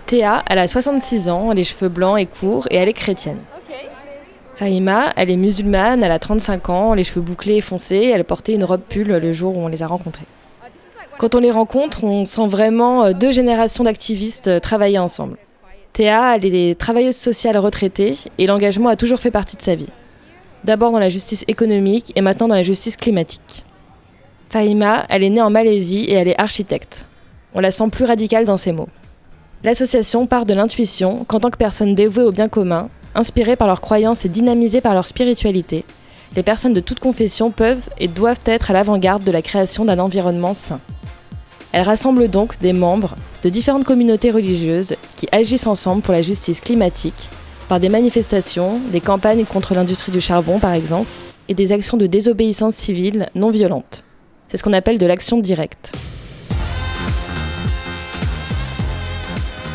[0.08, 3.40] Théa, elle a 66 ans, les cheveux blancs et courts, et elle est chrétienne.
[4.56, 8.54] Fahima, elle est musulmane, elle a 35 ans, les cheveux bouclés et foncés, elle portait
[8.54, 10.26] une robe pull le jour où on les a rencontrés.
[11.18, 15.36] Quand on les rencontre, on sent vraiment euh, deux générations d'activistes euh, travailler ensemble.
[15.92, 19.90] Théa, elle est travailleuse sociale retraitée et l'engagement a toujours fait partie de sa vie.
[20.64, 23.66] D'abord dans la justice économique et maintenant dans la justice climatique.
[24.50, 27.06] Fahima, elle est née en Malaisie et elle est architecte.
[27.54, 28.88] On la sent plus radicale dans ses mots.
[29.68, 33.82] L'association part de l'intuition qu'en tant que personne dévouée au bien commun, inspirée par leurs
[33.82, 35.84] croyances et dynamisée par leur spiritualité,
[36.38, 40.00] les personnes de toute confession peuvent et doivent être à l'avant-garde de la création d'un
[40.00, 40.80] environnement sain.
[41.74, 46.62] Elle rassemble donc des membres de différentes communautés religieuses qui agissent ensemble pour la justice
[46.62, 47.28] climatique,
[47.68, 51.10] par des manifestations, des campagnes contre l'industrie du charbon par exemple,
[51.50, 54.06] et des actions de désobéissance civile non violentes.
[54.48, 55.92] C'est ce qu'on appelle de l'action directe.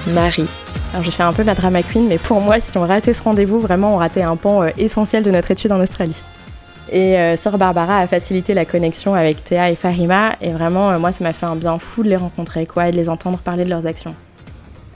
[0.08, 0.48] Marie.
[0.92, 3.22] Alors j'ai fait un peu la drama queen, mais pour moi, si on ratait ce
[3.22, 6.22] rendez-vous, vraiment on ratait un pan euh, essentiel de notre étude en Australie.
[6.90, 10.98] Et euh, Sœur Barbara a facilité la connexion avec Théa et Farima, et vraiment, euh,
[10.98, 13.38] moi, ça m'a fait un bien fou de les rencontrer, quoi, et de les entendre
[13.38, 14.14] parler de leurs actions.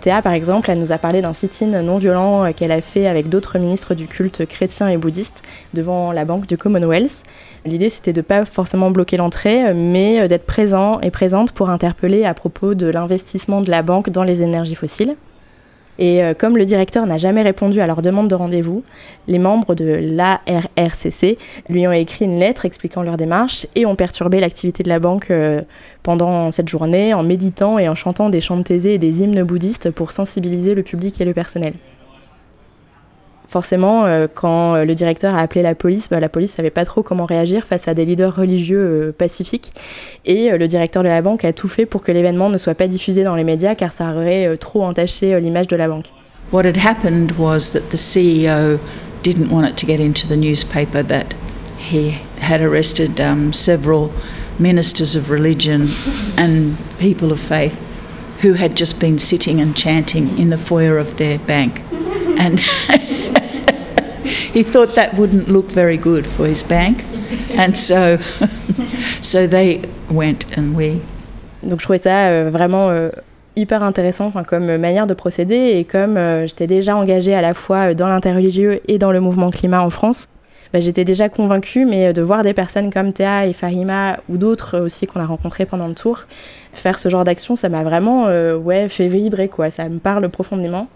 [0.07, 3.59] Par exemple, elle nous a parlé d'un sit-in non violent qu'elle a fait avec d'autres
[3.59, 5.43] ministres du culte chrétien et bouddhiste
[5.75, 7.25] devant la Banque du Commonwealth.
[7.65, 12.25] L'idée, c'était de ne pas forcément bloquer l'entrée, mais d'être présent et présente pour interpeller
[12.25, 15.17] à propos de l'investissement de la banque dans les énergies fossiles.
[15.99, 18.83] Et euh, comme le directeur n'a jamais répondu à leur demande de rendez-vous,
[19.29, 24.41] les membres de l'ARRCC lui ont écrit une lettre expliquant leur démarche et ont perturbé
[24.41, 25.63] l'activité de la banque euh,
[26.03, 29.91] pendant cette journée en méditant et en chantant des chants de et des hymnes bouddhistes
[29.91, 31.73] pour sensibiliser le public et le personnel.
[33.49, 37.03] Forcément, euh, quand le directeur a appelé la police, bah, la police savait pas trop
[37.03, 39.73] comment réagir face à des leaders religieux euh, pacifiques.
[40.25, 42.75] Et euh, le directeur de la banque a tout fait pour que l'événement ne soit
[42.75, 46.07] pas diffusé dans les médias car ça aurait euh, trop entaché l'image de la banque.
[46.53, 48.79] What had happened was that the CEO
[49.23, 51.35] didn't want it to get into the newspaper that
[51.79, 54.11] he had arrested um, several
[54.59, 55.89] ministers of religion
[56.37, 57.81] and people of faith
[58.43, 61.81] who had just been sitting and chanting in the foyer of their bank.
[62.39, 62.61] And
[64.57, 67.05] he thought that wouldn't look very good for his bank.
[67.59, 68.19] And so,
[69.21, 71.01] so they went and we.
[71.63, 73.11] Donc je trouvais ça euh, vraiment euh,
[73.57, 77.55] hyper intéressant enfin, comme manière de procéder et comme euh, j'étais déjà engagée à la
[77.55, 80.29] fois dans l'interreligieux et dans le mouvement climat en France,
[80.73, 84.79] bah, j'étais déjà convaincue, mais de voir des personnes comme Théa et Farima ou d'autres
[84.79, 86.25] aussi qu'on a rencontrés pendant le tour
[86.73, 89.71] faire ce genre d'action, ça m'a vraiment ouais, fait vibrer, quoi.
[89.71, 90.89] ça me parle profondément.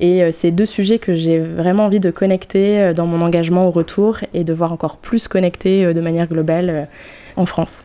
[0.00, 4.18] Et c'est deux sujets que j'ai vraiment envie de connecter dans mon engagement au retour
[4.32, 6.88] et de voir encore plus connecter de manière globale
[7.36, 7.84] en France.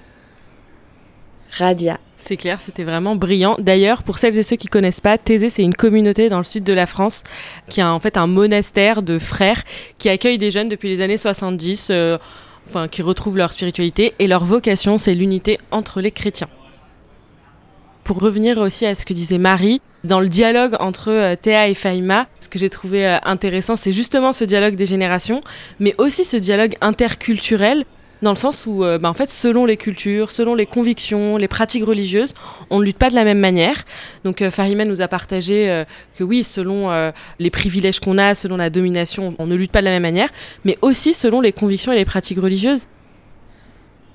[1.51, 1.99] Radia.
[2.17, 3.55] C'est clair, c'était vraiment brillant.
[3.59, 6.63] D'ailleurs, pour celles et ceux qui connaissent pas, Thésée, c'est une communauté dans le sud
[6.63, 7.23] de la France
[7.69, 9.63] qui a en fait un monastère de frères
[9.97, 12.17] qui accueille des jeunes depuis les années 70, euh,
[12.67, 16.49] enfin qui retrouvent leur spiritualité et leur vocation, c'est l'unité entre les chrétiens.
[18.09, 21.75] Pour revenir aussi à ce que disait Marie, dans le dialogue entre euh, Théa et
[21.75, 25.41] Faïma, ce que j'ai trouvé euh, intéressant, c'est justement ce dialogue des générations,
[25.79, 27.85] mais aussi ce dialogue interculturel
[28.23, 31.47] dans le sens où, euh, bah, en fait, selon les cultures, selon les convictions, les
[31.47, 32.33] pratiques religieuses,
[32.71, 33.85] on ne lutte pas de la même manière.
[34.23, 35.83] Donc, Fahima nous a partagé
[36.17, 36.89] que oui, selon
[37.37, 40.29] les privilèges qu'on a, selon la domination, on ne lutte pas de la même manière,
[40.65, 42.87] mais aussi selon les convictions et les pratiques religieuses.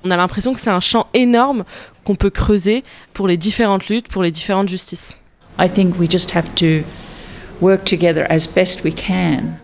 [0.03, 1.63] On a l'impression que c'est un champ énorme
[2.05, 5.19] qu'on peut creuser pour les différentes luttes, pour les différentes justices.
[5.59, 6.83] I think we just have to
[7.61, 9.59] work together as best we can.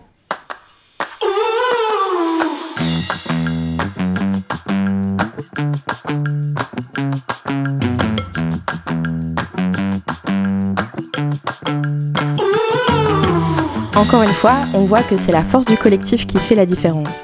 [13.94, 17.22] Encore une fois, on voit que c'est la force du collectif qui fait la différence.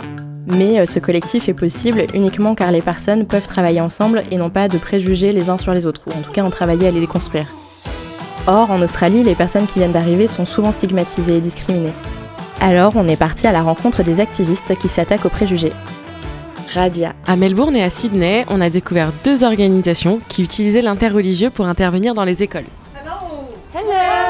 [0.48, 4.50] Mais euh, ce collectif est possible uniquement car les personnes peuvent travailler ensemble et non
[4.50, 6.90] pas de préjugés les uns sur les autres, ou en tout cas en travailler à
[6.90, 7.46] les déconstruire.
[8.46, 11.92] Or, en Australie, les personnes qui viennent d'arriver sont souvent stigmatisées et discriminées.
[12.61, 15.72] Alors, on est parti à la rencontre des activistes qui s'attaquent aux préjugés.
[16.72, 17.12] Radia.
[17.26, 22.14] À Melbourne et à Sydney, on a découvert deux organisations qui utilisaient l'interreligieux pour intervenir
[22.14, 22.64] dans les écoles.
[22.94, 23.12] Hello.
[23.74, 24.27] Hello.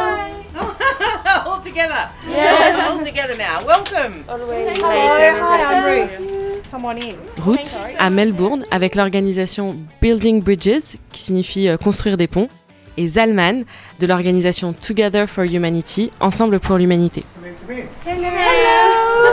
[1.69, 2.09] Together.
[2.27, 2.89] Yes.
[2.89, 3.65] All together now.
[3.67, 4.25] Welcome.
[4.29, 4.77] Always.
[4.77, 4.89] Hello.
[4.89, 6.71] Hi, I'm Ruth.
[6.71, 7.15] Come on in.
[7.45, 12.49] Ruth à Melbourne avec l'organisation Building Bridges, qui signifie euh, construire des ponts,
[12.97, 13.65] et Zalman
[14.01, 17.23] de l'organisation Together for Humanity, Ensemble pour l'humanité.
[17.69, 18.25] Hello.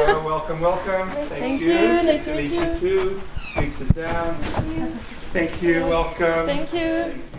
[0.08, 1.10] Hello, welcome, welcome.
[1.30, 1.74] Thank you.
[2.04, 2.80] Nice to meet you.
[2.80, 3.22] too.
[3.56, 4.36] Please sit down.
[5.34, 6.46] Thank you, welcome.
[6.46, 7.35] Thank you.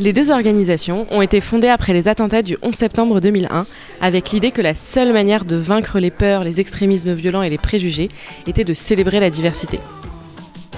[0.00, 3.64] Les deux organisations ont été fondées après les attentats du 11 septembre 2001,
[4.00, 7.58] avec l'idée que la seule manière de vaincre les peurs, les extrémismes violents et les
[7.58, 8.08] préjugés
[8.48, 9.78] était de célébrer la diversité.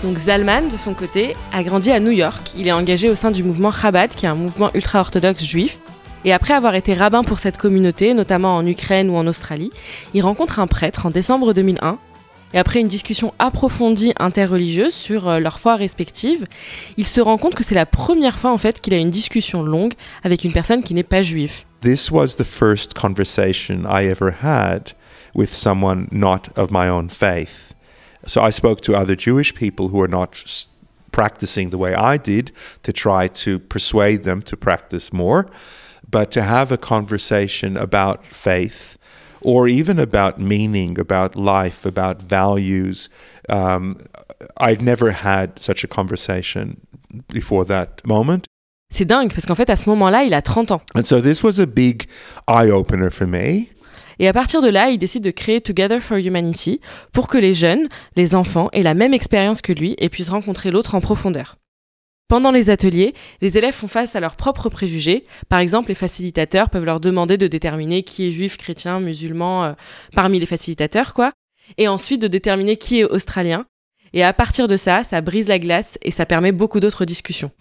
[0.03, 2.53] Donc Zalman, de son côté, a grandi à New York.
[2.59, 5.79] Il est engagé au sein du mouvement Chabad, qui est un mouvement ultra-orthodoxe juif.
[6.27, 9.71] Et après avoir été rabbin pour cette communauté, notamment en Ukraine ou en Australie,
[10.13, 11.99] il rencontre un prêtre en décembre 2001.
[12.57, 16.47] Et après une discussion approfondie interreligieuse sur euh, leurs foi respectives,
[16.97, 19.63] il se rend compte que c'est la première fois en fait qu'il a une discussion
[19.63, 19.93] longue
[20.25, 21.65] avec une personne qui n'est pas juive.
[21.83, 24.95] This was the first conversation I ever had
[25.35, 27.75] with someone not of my own faith.
[28.25, 30.43] So I spoke to other Jewish people who are not
[31.13, 32.53] practicing the way I did
[32.85, 35.47] to try to persuade them to practice more.
[36.11, 38.96] But to have a conversation about faith
[39.47, 43.09] or even about meaning, about life, about values,
[43.49, 43.95] um,
[44.59, 46.79] I'd never had such a conversation
[47.29, 48.47] before that moment.
[48.93, 50.83] C'est dingue parce qu'en fait à ce moment-là, il a 30 ans.
[50.97, 52.07] And so this was a big
[52.49, 53.69] eye opener for me.
[54.19, 56.81] Et à partir de là, il décide de créer Together for Humanity
[57.13, 60.71] pour que les jeunes, les enfants, aient la même expérience que lui et puissent rencontrer
[60.71, 61.57] l'autre en profondeur.
[62.29, 65.25] Pendant les ateliers, les élèves font face à leurs propres préjugés.
[65.49, 69.73] Par exemple, les facilitateurs peuvent leur demander de déterminer qui est juif, chrétien, musulman euh,
[70.13, 71.33] parmi les facilitateurs, quoi.
[71.79, 73.67] Et ensuite de déterminer qui est australien.
[74.13, 77.53] Et à partir de ça, ça brise la glace et ça permet beaucoup d'autres discussions.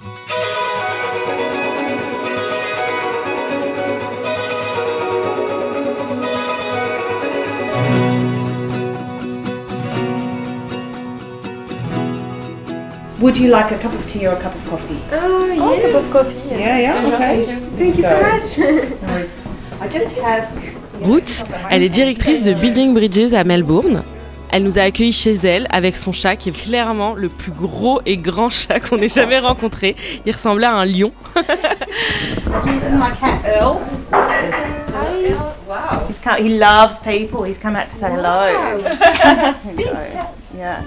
[13.25, 14.99] Would you like a cup of tea or a cup of coffee?
[15.11, 15.59] Oh, yeah.
[15.59, 16.35] Oh, cup of coffee.
[16.47, 16.59] Yes.
[16.59, 17.43] Yeah, yeah, okay.
[17.43, 17.69] Thank you.
[17.75, 19.81] Thank you so much.
[19.81, 20.47] I just have
[21.01, 24.03] Ruth, elle est directrice de Building Bridges à Melbourne.
[24.51, 27.99] Elle nous a accueillis chez elle avec son chat qui est clairement le plus gros
[28.05, 29.95] et grand chat qu'on ait jamais rencontré.
[30.27, 31.11] Il ressemblait à un lion.
[31.35, 33.79] He's my cat Earl.
[34.13, 35.33] Hi.
[35.67, 36.05] Wow.
[36.07, 37.43] He's come, he loves people.
[37.43, 38.83] He's come out to say hello.
[40.55, 40.83] yeah.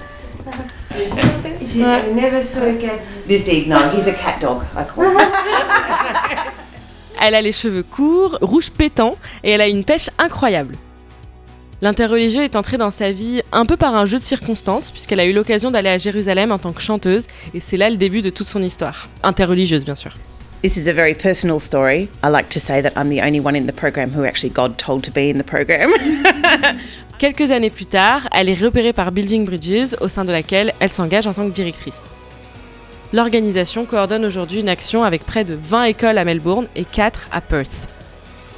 [0.91, 5.19] I never saw a cat This big, no, he's a cat dog, I call him.
[7.21, 10.75] Elle a les cheveux courts, rouge pétant et elle a une pêche incroyable.
[11.81, 15.25] L'interreligieux est entré dans sa vie un peu par un jeu de circonstances, puisqu'elle a
[15.25, 18.29] eu l'occasion d'aller à Jérusalem en tant que chanteuse, et c'est là le début de
[18.29, 19.09] toute son histoire.
[19.23, 20.13] Interreligieuse, bien sûr.
[20.61, 22.09] This is a very personal story.
[22.23, 24.77] I like to say that I'm the only one in the program who actually God
[24.77, 25.91] told to be in the program.
[27.19, 30.89] Quelques années plus tard, elle est repérée par Building Bridges, au sein de laquelle elle
[30.89, 32.09] s'engage en tant que directrice.
[33.11, 37.41] L'organisation coordonne aujourd'hui une action avec près de 20 écoles à Melbourne et 4 à
[37.41, 37.89] Perth.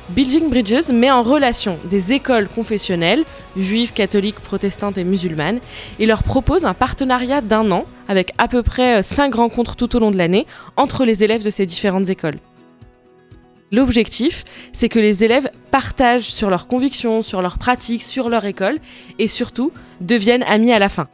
[0.09, 3.23] Building Bridges met en relation des écoles confessionnelles,
[3.57, 5.59] juives, catholiques, protestantes et musulmanes,
[5.97, 9.99] et leur propose un partenariat d'un an avec à peu près 5 rencontres tout au
[9.99, 10.45] long de l'année
[10.77, 12.37] entre les élèves de ces différentes écoles.
[13.71, 18.77] L'objectif, c'est que les élèves partagent sur leurs convictions, sur leurs pratiques, sur leur école,
[19.17, 21.07] et surtout deviennent amis à la fin.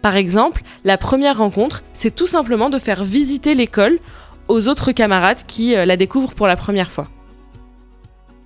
[0.00, 3.98] Par exemple, la première rencontre, c'est tout simplement de faire visiter l'école
[4.46, 7.08] aux autres camarades qui euh, la découvrent pour la première fois.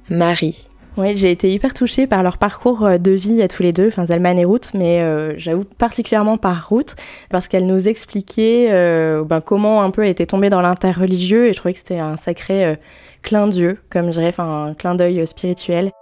[0.08, 0.66] Marie.
[0.98, 3.88] Oui, j'ai été hyper touchée par leur parcours euh, de vie à tous les deux,
[3.88, 6.96] enfin Zalman et Ruth, mais euh, j'avoue particulièrement par Ruth,
[7.30, 11.52] parce qu'elle nous expliquait euh, ben, comment un peu elle était tombée dans l'interreligieux, et
[11.54, 12.78] je trouvais que c'était un sacré
[13.22, 15.92] clin d'yeux, comme je dirais, enfin un clin d'œil spirituel.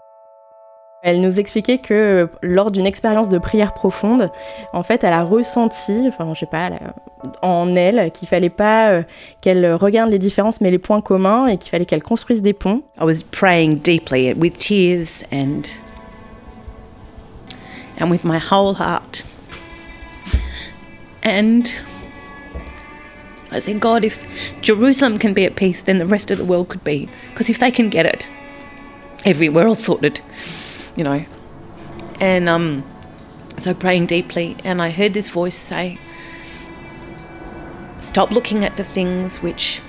[1.02, 4.30] Elle nous expliquait que euh, lors d'une expérience de prière profonde,
[4.74, 6.68] en fait, elle a ressenti, enfin, je sais pas,
[7.40, 9.02] en elle, qu'il fallait pas euh,
[9.40, 12.82] qu'elle regarde les différences, mais les points communs, et qu'il fallait qu'elle construise des ponts.
[13.00, 15.62] I was praying deeply with tears and
[17.98, 19.24] and with my whole heart.
[21.24, 21.62] And
[23.52, 24.18] I said, God, if
[24.60, 27.08] Jerusalem can be at peace, then the rest of the world could be.
[27.30, 28.30] Because if they can get it,
[29.24, 30.20] everywhere else sorted.
[31.00, 31.24] You know.
[32.20, 32.84] And um,
[33.56, 35.98] so praying deeply, and I heard this voice say,
[38.00, 39.80] Stop looking at the things which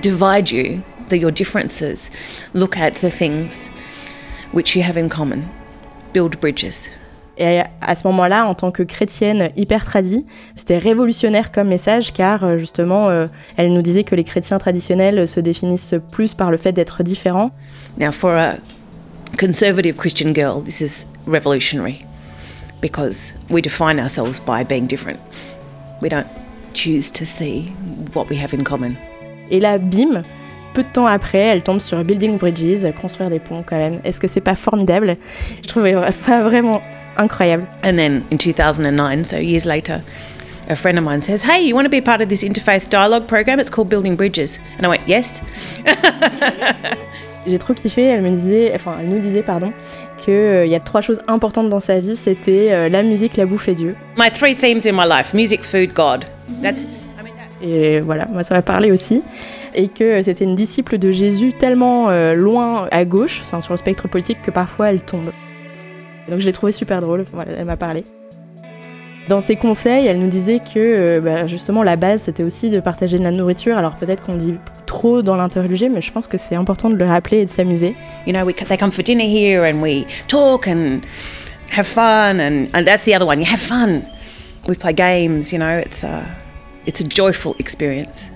[0.00, 2.10] divide you, the, your differences.
[2.54, 3.68] Look at the things
[4.52, 5.48] which you have in common.
[6.14, 6.88] Build bridges.
[7.36, 12.44] Et à ce moment-là, en tant que chrétienne hyper tradie, c'était révolutionnaire comme message car
[12.44, 16.56] euh, justement, euh, elle nous disait que les chrétiens traditionnels se définissent plus par le
[16.56, 17.50] fait d'être différents.
[17.98, 18.54] Now, for a
[19.36, 22.00] conservative Christian girl, this is revolutionary
[22.80, 25.20] because we define ourselves by being different.
[26.02, 26.28] We don't
[26.74, 27.68] choose to see
[28.12, 28.96] what we have in common.
[29.50, 30.22] Et là, bim,
[30.74, 34.00] peu de temps après, elle tombe sur Building Bridges, construire des ponts quand même.
[34.04, 35.14] Est-ce que c'est pas formidable
[35.62, 36.82] Je trouvais ça vraiment
[37.16, 37.66] incroyable.
[37.82, 40.00] And then in 2009, so years later,
[40.68, 43.26] a friend of mine says, Hey, you want to be part of this interfaith dialogue
[43.26, 43.60] program?
[43.60, 44.58] It's called Building Bridges.
[44.76, 45.40] And I went, Yes.
[47.46, 49.72] J'ai trop kiffé, elle me disait, enfin elle nous disait pardon,
[50.24, 53.46] qu'il euh, y a trois choses importantes dans sa vie, c'était euh, la musique, la
[53.46, 53.94] bouffe et Dieu.
[54.18, 56.24] My three themes in my life, music, food, God.
[56.62, 56.84] That's...
[57.62, 59.22] Et voilà, moi ça m'a parlé aussi.
[59.74, 64.08] Et que c'était une disciple de Jésus tellement euh, loin à gauche, sur le spectre
[64.08, 65.32] politique, que parfois elle tombe.
[66.28, 68.04] Donc je l'ai trouvé super drôle, voilà, elle m'a parlé.
[69.28, 72.78] Dans ses conseils, elle nous disait que euh, bah, justement la base c'était aussi de
[72.80, 73.78] partager de la nourriture.
[73.78, 77.06] Alors peut-être qu'on dit trop dans l'interreligieux, mais je pense que c'est important de le
[77.06, 77.96] rappeler et de s'amuser.
[78.26, 81.00] You know, we, they come for dinner here and we talk and
[81.70, 83.40] have fun, and, and that's the other one.
[83.40, 84.02] You have fun.
[84.68, 85.52] We play games.
[85.52, 86.22] You know, it's a,
[86.86, 88.28] it's a joyful experience.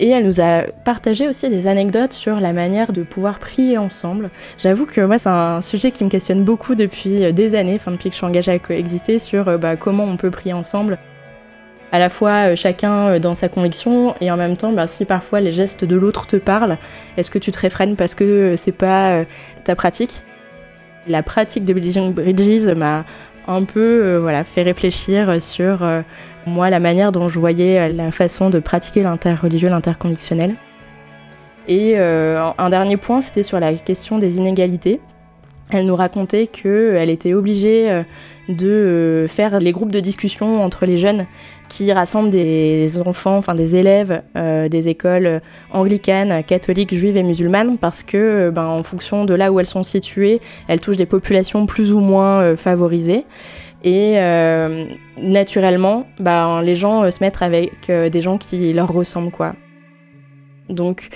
[0.00, 4.28] Et elle nous a partagé aussi des anecdotes sur la manière de pouvoir prier ensemble.
[4.62, 7.90] J'avoue que moi, c'est un sujet qui me questionne beaucoup depuis euh, des années, enfin
[7.90, 10.98] depuis que je suis engagée à coexister, sur euh, bah, comment on peut prier ensemble.
[11.90, 15.40] À la fois euh, chacun dans sa conviction et en même temps, bah, si parfois
[15.40, 16.78] les gestes de l'autre te parlent,
[17.16, 19.22] est-ce que tu te réfrènes parce que c'est pas
[19.64, 20.22] ta pratique?
[21.08, 23.04] La pratique de Building Bridges m'a
[23.46, 25.78] un peu voilà, fait réfléchir sur
[26.46, 30.54] moi la manière dont je voyais euh, la façon de pratiquer l'interreligieux, l'interconvictionnel.
[31.66, 35.00] Et euh, un dernier point, c'était sur la question des inégalités.
[35.70, 38.02] Elle nous racontait qu'elle était obligée euh,
[38.48, 41.26] de faire les groupes de discussion entre les jeunes
[41.68, 48.48] qui rassemblent des enfants, des élèves des écoles anglicanes, catholiques, juives et musulmanes, parce que,
[48.48, 52.00] ben, en fonction de là où elles sont situées, elles touchent des populations plus ou
[52.00, 53.26] moins favorisées.
[53.84, 54.86] Et euh,
[55.20, 59.54] naturellement, bah, les gens euh, se mettent avec euh, des gens qui leur ressemblent, quoi.
[60.68, 61.08] Donc,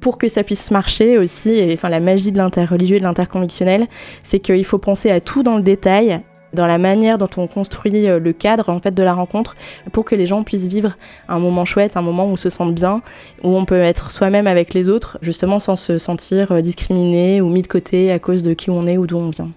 [0.00, 3.86] pour que ça puisse marcher aussi, et enfin la magie de l'interreligieux et de l'interconvictionnel,
[4.24, 6.20] c'est qu'il faut penser à tout dans le détail,
[6.52, 9.56] dans la manière dont on construit le cadre en fait de la rencontre,
[9.92, 10.96] pour que les gens puissent vivre
[11.28, 13.00] un moment chouette, un moment où se sentent bien,
[13.44, 17.62] où on peut être soi-même avec les autres, justement sans se sentir discriminé ou mis
[17.62, 19.52] de côté à cause de qui on est ou d'où on vient.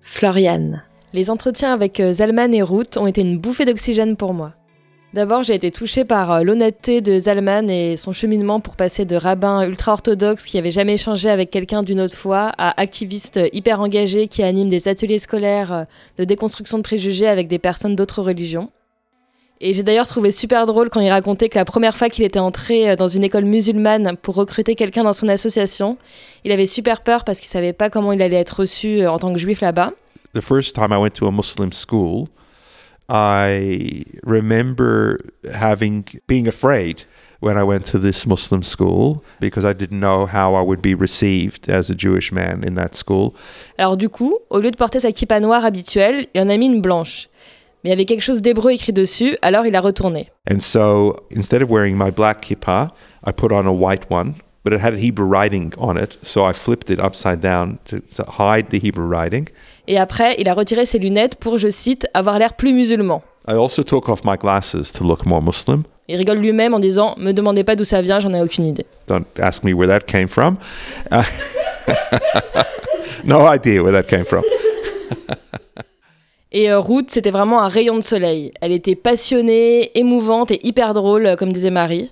[0.00, 0.82] Floriane.
[1.14, 4.52] Les entretiens avec euh, Zalman et Ruth ont été une bouffée d'oxygène pour moi.
[5.12, 9.14] D'abord, j'ai été touchée par euh, l'honnêteté de Zalman et son cheminement pour passer de
[9.14, 14.26] rabbin ultra-orthodoxe qui avait jamais échangé avec quelqu'un d'une autre foi à activiste hyper engagé
[14.26, 15.84] qui anime des ateliers scolaires euh,
[16.16, 18.70] de déconstruction de préjugés avec des personnes d'autres religions.
[19.60, 22.38] Et j'ai d'ailleurs trouvé super drôle quand il racontait que la première fois qu'il était
[22.38, 25.98] entré dans une école musulmane pour recruter quelqu'un dans son association,
[26.44, 29.32] il avait super peur parce qu'il savait pas comment il allait être reçu en tant
[29.32, 29.92] que juif là-bas.
[30.32, 32.28] The first time I went to a Muslim school,
[33.08, 35.18] I remember
[35.52, 37.04] having being afraid
[37.40, 40.94] when I went to this Muslim school because I didn't know how I would be
[40.94, 43.34] received as a Jewish man in that school.
[43.78, 46.66] Alors du coup, au lieu de porter sa kippa noire habituelle, il en a mis
[46.66, 47.28] une blanche.
[47.82, 50.30] Mais il y avait quelque chose d'hébreu écrit dessus, alors il a retourné.
[50.48, 52.90] And so instead of wearing my black kippah,
[53.26, 56.52] I put on a white one, but it had Hebrew writing on it, so I
[56.52, 59.48] flipped it upside down to, to hide the Hebrew writing.
[59.88, 63.22] Et après, il a retiré ses lunettes pour, je cite, avoir l'air plus musulman.
[63.48, 65.82] I also took off my glasses to look more Muslim.
[66.08, 68.86] Il rigole lui-même en disant Me demandez pas d'où ça vient, j'en ai aucune idée.
[69.08, 70.56] Don't ask me where that came from.
[71.10, 71.22] Uh,
[73.24, 74.42] no idea where that came from.
[76.54, 78.52] Et euh, Ruth, c'était vraiment un rayon de soleil.
[78.60, 82.10] Elle était passionnée, émouvante et hyper drôle, euh, comme disait Marie.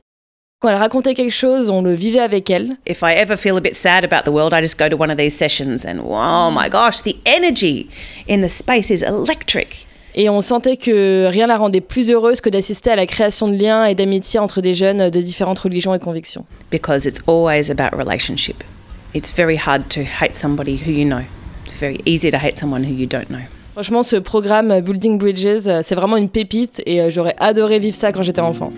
[0.60, 2.76] Quand elle racontait quelque chose, on le vivait avec elle.
[2.86, 5.10] If I ever feel a bit sad about the world, I just go to one
[5.10, 7.88] of these sessions and oh my gosh, the energy
[8.28, 9.86] in the space is electric.
[10.14, 13.56] Et on sentait que rien la rendait plus heureuse que d'assister à la création de
[13.56, 16.44] liens et d'amitié entre des jeunes de différentes religions et convictions.
[16.70, 18.62] Because it's always about relationship.
[19.14, 21.24] It's very hard to hate somebody who you know.
[21.64, 23.46] It's very easy to hate someone who you don't know.
[23.72, 27.96] Franchement, ce programme Building Bridges, euh, c'est vraiment une pépite et euh, j'aurais adoré vivre
[27.96, 28.74] ça quand j'étais enfant.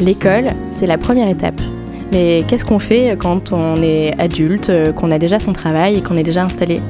[0.00, 1.60] L'école, c'est la première étape.
[2.12, 6.16] Mais qu'est-ce qu'on fait quand on est adulte, qu'on a déjà son travail et qu'on
[6.16, 6.80] est déjà installé?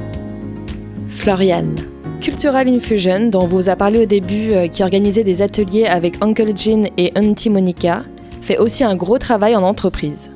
[1.09, 1.75] Floriane.
[2.21, 6.53] Cultural Infusion, dont vous a parlé au début, euh, qui organisait des ateliers avec Uncle
[6.55, 8.03] Jean et Auntie Monica,
[8.43, 10.29] fait aussi un gros travail en entreprise.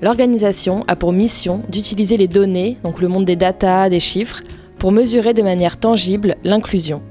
[0.00, 4.40] L'organisation a pour mission d'utiliser les données, donc le monde des data, des chiffres,
[4.78, 7.02] pour mesurer de manière tangible l'inclusion.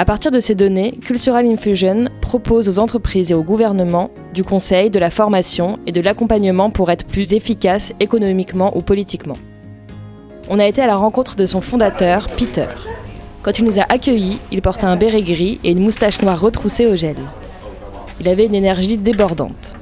[0.00, 4.90] À partir de ces données, Cultural Infusion propose aux entreprises et aux gouvernements du conseil,
[4.90, 9.34] de la formation et de l'accompagnement pour être plus efficaces économiquement ou politiquement.
[10.48, 12.66] On a été à la rencontre de son fondateur, Peter.
[13.42, 16.86] Quand il nous a accueillis, il portait un béret gris et une moustache noire retroussée
[16.86, 17.16] au gel.
[18.20, 19.74] Il avait une énergie débordante.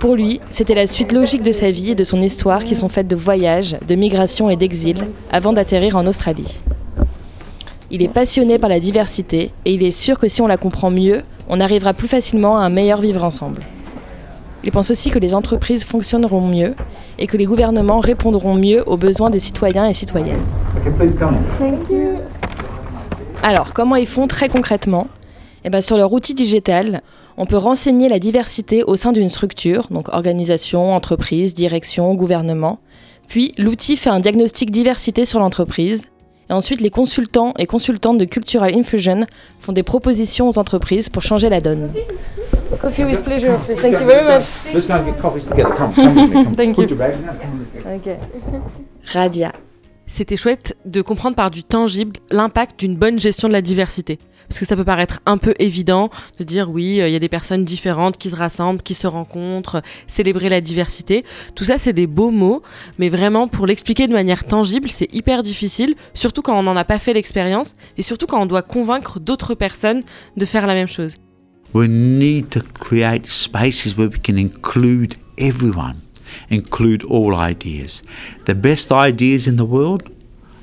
[0.00, 2.88] Pour lui, c'était la suite logique de sa vie et de son histoire qui sont
[2.88, 6.58] faites de voyages, de migration et d'exil avant d'atterrir en Australie.
[7.90, 10.90] Il est passionné par la diversité et il est sûr que si on la comprend
[10.90, 13.62] mieux, on arrivera plus facilement à un meilleur vivre ensemble.
[14.62, 16.74] Il pense aussi que les entreprises fonctionneront mieux
[17.18, 20.40] et que les gouvernements répondront mieux aux besoins des citoyens et citoyennes.
[23.42, 25.06] Alors, comment ils font très concrètement?
[25.64, 27.02] Eh ben, Sur leur outil digital,
[27.38, 32.80] on peut renseigner la diversité au sein d'une structure, donc organisation, entreprise, direction, gouvernement.
[33.28, 36.04] Puis, l'outil fait un diagnostic diversité sur l'entreprise.
[36.50, 39.26] Et ensuite, les consultants et consultantes de Cultural Infusion
[39.58, 41.92] font des propositions aux entreprises pour changer la donne.
[42.80, 43.80] Coffee with pleasure, please.
[43.80, 44.46] Thank you very much.
[44.72, 45.74] Let's go and get coffees together.
[45.76, 46.44] Come, come with me.
[46.44, 46.54] Come.
[46.54, 46.88] Thank Put you.
[46.90, 47.36] your bag down.
[47.38, 47.90] Come on, let's go.
[47.90, 48.16] Okay.
[49.12, 49.52] Radia.
[50.06, 54.18] C'était chouette de comprendre par du tangible l'impact d'une bonne gestion de la diversité.
[54.48, 57.18] Parce que ça peut paraître un peu évident de dire oui, euh, il y a
[57.18, 61.24] des personnes différentes qui se rassemblent, qui se rencontrent, célébrer la diversité.
[61.54, 62.62] Tout ça, c'est des beaux mots,
[62.98, 66.84] mais vraiment pour l'expliquer de manière tangible, c'est hyper difficile, surtout quand on n'en a
[66.84, 70.02] pas fait l'expérience et surtout quand on doit convaincre d'autres personnes
[70.36, 71.16] de faire la même chose.
[71.74, 75.96] We need to create spaces where we can include everyone,
[76.50, 78.02] include all ideas.
[78.46, 80.04] The best ideas in the world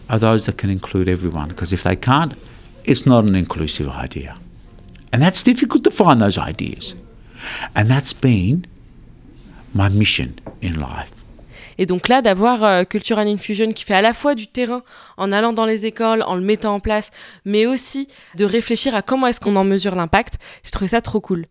[0.09, 2.33] are those that can include everyone, because if they can't,
[2.87, 4.35] it's not an inclusive idea.
[5.11, 6.95] And that's difficult to find those ideas.
[7.75, 8.65] And that's been
[9.73, 11.11] my mission in life.
[11.77, 14.83] Et donc là, d'avoir euh, Cultural Infusion qui fait à la fois du terrain
[15.17, 17.11] en allant dans les écoles, en le mettant en place,
[17.43, 21.19] mais aussi de réfléchir à comment est-ce qu'on en mesure l'impact, j'ai trouvé ça trop
[21.21, 21.47] cool.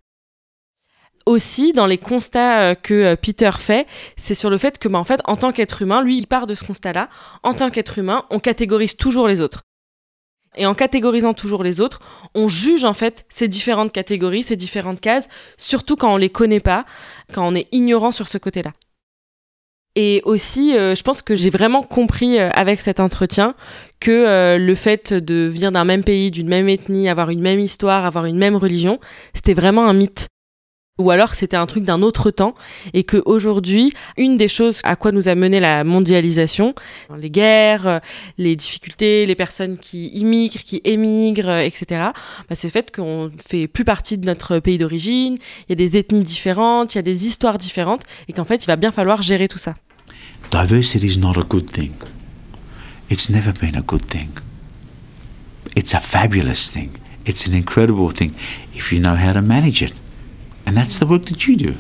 [1.27, 4.99] aussi dans les constats euh, que euh, Peter fait, c'est sur le fait que, bah,
[4.99, 7.09] en fait, en tant qu'être humain, lui, il part de ce constat-là.
[7.43, 9.63] En tant qu'être humain, on catégorise toujours les autres.
[10.57, 12.01] Et en catégorisant toujours les autres,
[12.35, 16.61] on juge en fait ces différentes catégories, ces différentes cases, surtout quand on les connaît
[16.61, 16.85] pas,
[17.33, 18.73] quand on est ignorant sur ce côté-là.
[19.97, 23.55] Et aussi, euh, je pense que j'ai vraiment compris avec cet entretien
[24.01, 28.05] que le fait de venir d'un même pays, d'une même ethnie, avoir une même histoire,
[28.05, 28.99] avoir une même religion,
[29.35, 30.29] c'était vraiment un mythe
[30.99, 32.55] ou alors c'était un truc d'un autre temps.
[32.93, 36.75] Et que aujourd'hui une des choses à quoi nous a mené la mondialisation
[37.19, 38.01] les guerres
[38.39, 42.11] les difficultés les personnes qui immigrent qui émigrent etc
[42.49, 45.37] bah, c'est le fait qu'on fait plus partie de notre pays d'origine.
[45.69, 48.65] Il y a des ethnies différentes il y a des histoires différentes et qu'en fait
[48.65, 49.75] il va bien falloir gérer tout ça.
[50.51, 51.95] Diversity is not a good thing.
[53.11, 54.31] It's never been a good thing.
[55.75, 56.91] It's a fabulous thing.
[57.27, 58.33] It's an incredible thing
[58.77, 59.95] if you know how to manage it
[60.67, 61.75] And that's the work that you do.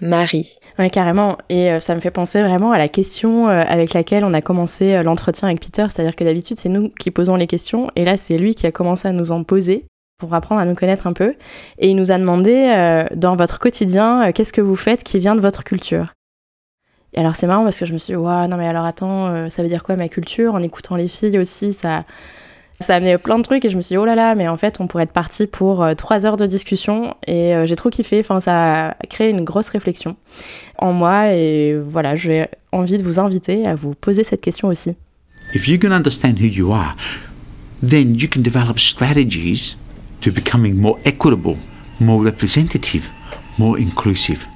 [0.00, 0.58] Marie.
[0.78, 1.38] Oui, carrément.
[1.48, 4.42] Et euh, ça me fait penser vraiment à la question euh, avec laquelle on a
[4.42, 5.86] commencé euh, l'entretien avec Peter.
[5.88, 7.88] C'est-à-dire que d'habitude, c'est nous qui posons les questions.
[7.96, 9.86] Et là, c'est lui qui a commencé à nous en poser
[10.18, 11.34] pour apprendre à nous connaître un peu.
[11.78, 15.42] Et il nous a demandé, dans votre quotidien, qu'est-ce que vous faites qui vient de
[15.42, 16.14] votre culture?
[17.12, 19.50] Et alors c'est marrant parce que je me suis dit, ouais, non mais alors attends,
[19.50, 20.54] ça veut dire quoi ma culture?
[20.54, 22.06] En écoutant les filles aussi, ça,
[22.80, 24.48] ça a amené plein de trucs et je me suis dit, oh là là, mais
[24.48, 27.76] en fait, on pourrait être parti pour euh, trois heures de discussion et euh, j'ai
[27.76, 28.20] trop kiffé.
[28.20, 30.16] Enfin, ça a créé une grosse réflexion
[30.78, 34.96] en moi et voilà, j'ai envie de vous inviter à vous poser cette question aussi.
[35.54, 36.96] If you can understand who you are,
[37.86, 39.76] then you can develop strategies
[40.20, 41.56] to becoming more equitable,
[42.00, 43.08] more representative,
[43.58, 44.46] more inclusive.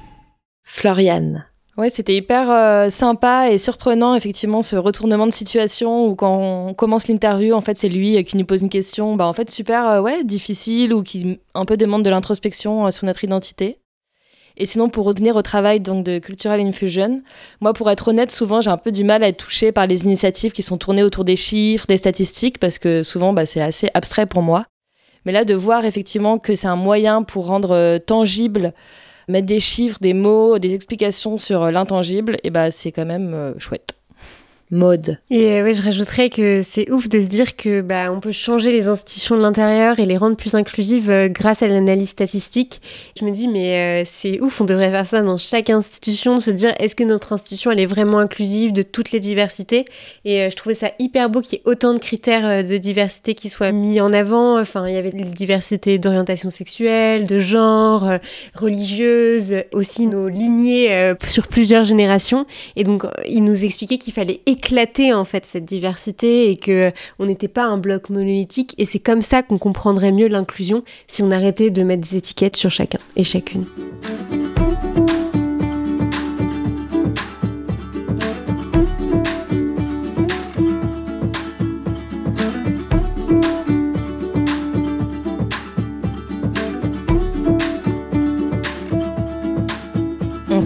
[0.63, 1.45] Floriane.
[1.77, 6.73] Ouais, c'était hyper euh, sympa et surprenant, effectivement, ce retournement de situation où quand on
[6.73, 9.49] commence l'interview, en fait, c'est lui euh, qui nous pose une question, bah, en fait,
[9.49, 13.77] super, euh, ouais, difficile ou qui un peu demande de l'introspection sur notre identité.
[14.57, 17.21] Et sinon, pour revenir au travail donc, de Cultural Infusion,
[17.61, 20.03] moi, pour être honnête, souvent, j'ai un peu du mal à être touchée par les
[20.03, 23.89] initiatives qui sont tournées autour des chiffres, des statistiques, parce que souvent, bah, c'est assez
[23.93, 24.65] abstrait pour moi.
[25.25, 28.73] Mais là, de voir effectivement que c'est un moyen pour rendre tangible
[29.27, 33.33] mettre des chiffres, des mots, des explications sur euh, l'intangible, et bah c'est quand même
[33.33, 33.93] euh, chouette
[34.71, 35.17] mode.
[35.29, 38.31] Et euh, oui, je rajouterais que c'est ouf de se dire que bah, on peut
[38.31, 42.81] changer les institutions de l'intérieur et les rendre plus inclusives euh, grâce à l'analyse statistique.
[43.19, 46.39] Je me dis mais euh, c'est ouf, on devrait faire ça dans chaque institution, de
[46.39, 49.85] se dire est-ce que notre institution elle est vraiment inclusive de toutes les diversités?
[50.23, 53.49] Et je trouvais ça hyper beau qu'il y ait autant de critères de diversité qui
[53.49, 54.59] soient mis en avant.
[54.59, 58.09] Enfin, il y avait les diversités d'orientation sexuelle, de genre,
[58.55, 62.45] religieuse, aussi nos lignées sur plusieurs générations.
[62.75, 67.25] Et donc il nous expliquait qu'il fallait éclater en fait cette diversité et que on
[67.25, 71.31] n'était pas un bloc monolithique et c'est comme ça qu'on comprendrait mieux l'inclusion si on
[71.31, 73.65] arrêtait de mettre des étiquettes sur chacun et chacune.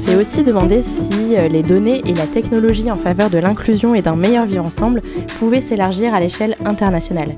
[0.05, 4.03] S'est aussi demandé si euh, les données et la technologie en faveur de l'inclusion et
[4.03, 5.01] d'un meilleur vivre ensemble
[5.39, 7.33] pouvaient s'élargir à l'échelle internationale.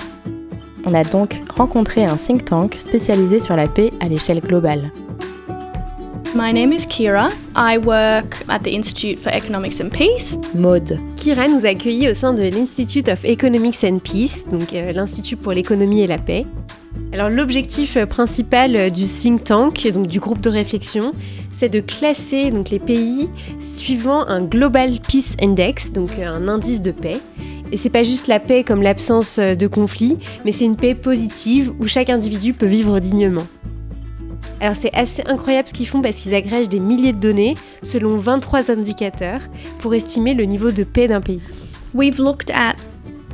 [0.85, 4.91] On a donc rencontré un think tank spécialisé sur la paix à l'échelle globale.
[6.35, 7.29] My name is Kira.
[7.55, 10.37] I work at the Institute for Economics and Peace.
[10.53, 10.99] Mode.
[11.15, 15.37] Kira nous a accueillis au sein de l'Institute of Economics and Peace, donc euh, l'Institut
[15.37, 16.45] pour l'économie et la paix.
[17.13, 21.13] Alors l'objectif euh, principal euh, du think tank, donc du groupe de réflexion,
[21.53, 23.29] c'est de classer donc les pays
[23.59, 27.19] suivant un Global Peace Index, donc euh, un indice de paix.
[27.71, 31.73] Et c'est pas juste la paix comme l'absence de conflit, mais c'est une paix positive
[31.79, 33.45] où chaque individu peut vivre dignement.
[34.61, 38.15] Alors c'est assez incroyable ce qu'ils font parce qu'ils agrègent des milliers de données selon
[38.15, 39.41] 23 indicateurs
[39.79, 41.41] pour estimer le niveau de paix d'un pays.
[41.93, 42.75] We've looked at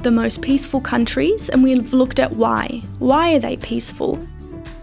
[0.04, 2.82] the most peaceful countries and we've looked at why.
[3.00, 4.20] Why are they peaceful?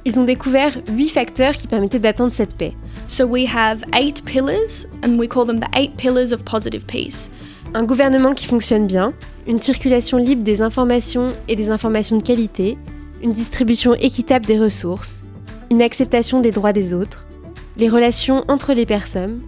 [0.07, 2.75] Ils ont découvert 8 facteurs qui permettaient d'atteindre cette paix.
[3.07, 7.31] So we have eight pillars and we call them the eight pillars of positive peace.
[7.75, 9.13] Un gouvernement qui fonctionne bien,
[9.47, 12.79] une circulation libre des informations et des informations de qualité,
[13.23, 15.23] une distribution équitable des ressources,
[15.71, 17.27] une acceptation des droits des autres,
[17.77, 19.43] les relations entre les personnes,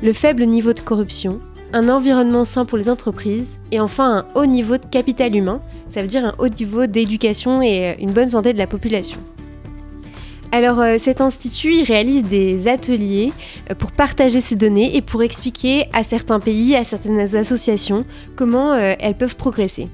[0.00, 1.40] le faible niveau de corruption,
[1.72, 6.00] un environnement sain pour les entreprises et enfin un haut niveau de capital humain, ça
[6.00, 9.18] veut dire un haut niveau d'éducation et euh, une bonne santé de la population.
[10.50, 13.32] Alors euh, cet institut réalise des ateliers
[13.70, 18.04] euh, pour partager ces données et pour expliquer à certains pays, à certaines associations
[18.34, 19.88] comment elles peuvent progresser.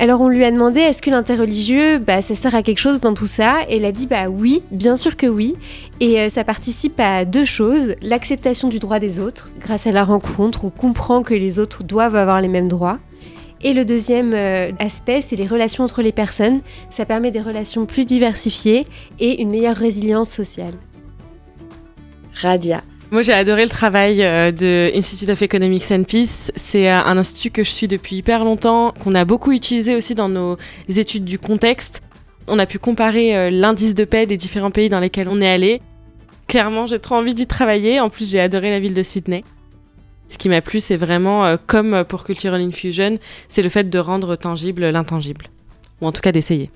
[0.00, 3.14] Alors on lui a demandé est-ce que l'interreligieux, bah, ça sert à quelque chose dans
[3.14, 3.62] tout ça?
[3.68, 5.56] Et elle a dit bah oui, bien sûr que oui.
[5.98, 9.50] Et euh, ça participe à deux choses l'acceptation du droit des autres.
[9.58, 13.00] Grâce à la rencontre, on comprend que les autres doivent avoir les mêmes droits.
[13.60, 16.60] Et le deuxième euh, aspect, c'est les relations entre les personnes.
[16.90, 18.86] Ça permet des relations plus diversifiées
[19.18, 20.74] et une meilleure résilience sociale.
[22.34, 22.84] Radia.
[23.10, 26.52] Moi, j'ai adoré le travail euh, de Institute of Economics and Peace.
[26.56, 30.14] C'est euh, un institut que je suis depuis hyper longtemps, qu'on a beaucoup utilisé aussi
[30.14, 32.02] dans nos études du contexte.
[32.48, 35.82] On a pu comparer l'indice de paix des différents pays dans lesquels on est allé.
[36.48, 38.00] Clairement, j'ai trop envie d'y travailler.
[38.00, 39.44] En plus, j'ai adoré la ville de Sydney.
[40.28, 43.98] Ce qui m'a plu, c'est vraiment, euh, comme pour Cultural Infusion, c'est le fait de
[43.98, 45.46] rendre tangible l'intangible.
[46.00, 46.70] Ou en tout cas d'essayer.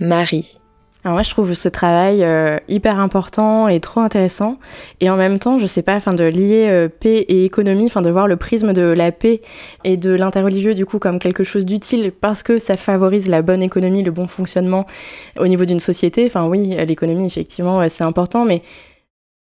[0.00, 0.58] Marie.
[1.04, 4.58] Alors moi, je trouve ce travail euh, hyper important et trop intéressant.
[5.00, 8.00] Et en même temps, je sais pas, enfin, de lier euh, paix et économie, enfin,
[8.00, 9.42] de voir le prisme de la paix
[9.84, 13.62] et de l'interreligieux, du coup, comme quelque chose d'utile parce que ça favorise la bonne
[13.62, 14.86] économie, le bon fonctionnement
[15.38, 16.24] au niveau d'une société.
[16.24, 18.62] Enfin, oui, l'économie, effectivement, c'est important, mais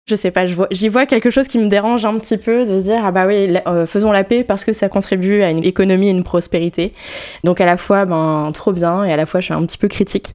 [0.06, 2.84] je sais pas, j'y vois, quelque chose qui me dérange un petit peu de se
[2.84, 6.08] dire ah bah oui, euh, faisons la paix parce que ça contribue à une économie
[6.08, 6.94] et une prospérité.
[7.46, 9.78] Donc à la fois ben trop bien et à la fois je suis un petit
[9.78, 10.34] peu critique.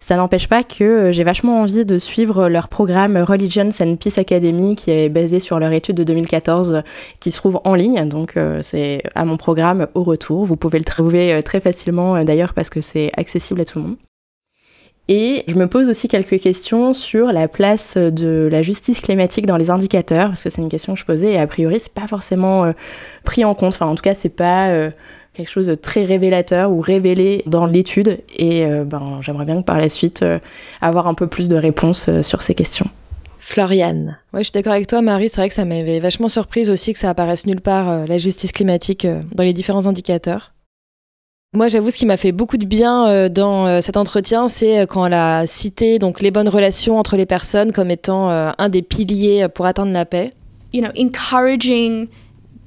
[0.00, 4.18] Ça n'empêche pas que euh, j'ai vachement envie de suivre leur programme Religions and Peace
[4.18, 6.82] Academy qui est basé sur leur étude de 2014
[7.20, 8.08] qui se trouve en ligne.
[8.08, 10.44] Donc euh, c'est à mon programme au retour.
[10.44, 13.96] Vous pouvez le trouver très facilement d'ailleurs parce que c'est accessible à tout le monde.
[15.08, 19.56] Et je me pose aussi quelques questions sur la place de la justice climatique dans
[19.56, 22.06] les indicateurs, parce que c'est une question que je posais et a priori c'est pas
[22.06, 22.72] forcément euh,
[23.24, 23.72] pris en compte.
[23.72, 24.90] Enfin, en tout cas, c'est pas euh,
[25.38, 28.18] quelque chose de très révélateur ou révélé dans l'étude.
[28.36, 30.24] Et euh, ben, j'aimerais bien que par la suite
[30.80, 32.86] avoir un peu plus de réponses sur ces questions.
[33.38, 34.18] Floriane.
[34.34, 35.30] Ouais, je suis d'accord avec toi, Marie.
[35.30, 38.52] C'est vrai que ça m'avait vachement surprise aussi que ça apparaisse nulle part, la justice
[38.52, 40.52] climatique, dans les différents indicateurs.
[41.54, 44.80] Moi, j'avoue, ce qui m'a fait beaucoup de bien euh, dans euh, cet entretien, c'est
[44.80, 48.68] euh, quand elle a cité donc les bonnes relations entre les personnes comme étant un
[48.68, 50.34] des piliers pour atteindre la paix.
[50.74, 52.08] You know, encouraging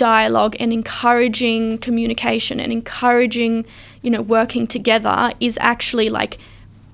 [0.02, 3.66] dialogue and encouraging communication and encouraging,
[4.02, 6.39] you know, working together is actually like,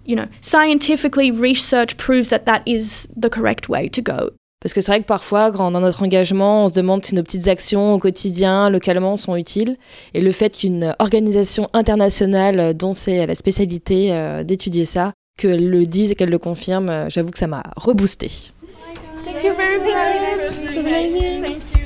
[0.05, 4.32] you know, scientifically research proves that that is the correct way to go.
[4.60, 7.47] Parce que c'est vrai que parfois, dans notre engagement, on se demande si nos petites
[7.47, 9.78] actions au quotidien, localement, sont utiles.
[10.14, 15.86] Et le fait qu'une organisation internationale dont c'est la spécialité euh, d'étudier ça, qu'elle le
[15.86, 18.30] dise et qu'elle le confirme, euh, j'avoue que ça m'a reboosté.
[19.24, 21.76] Thank you very much.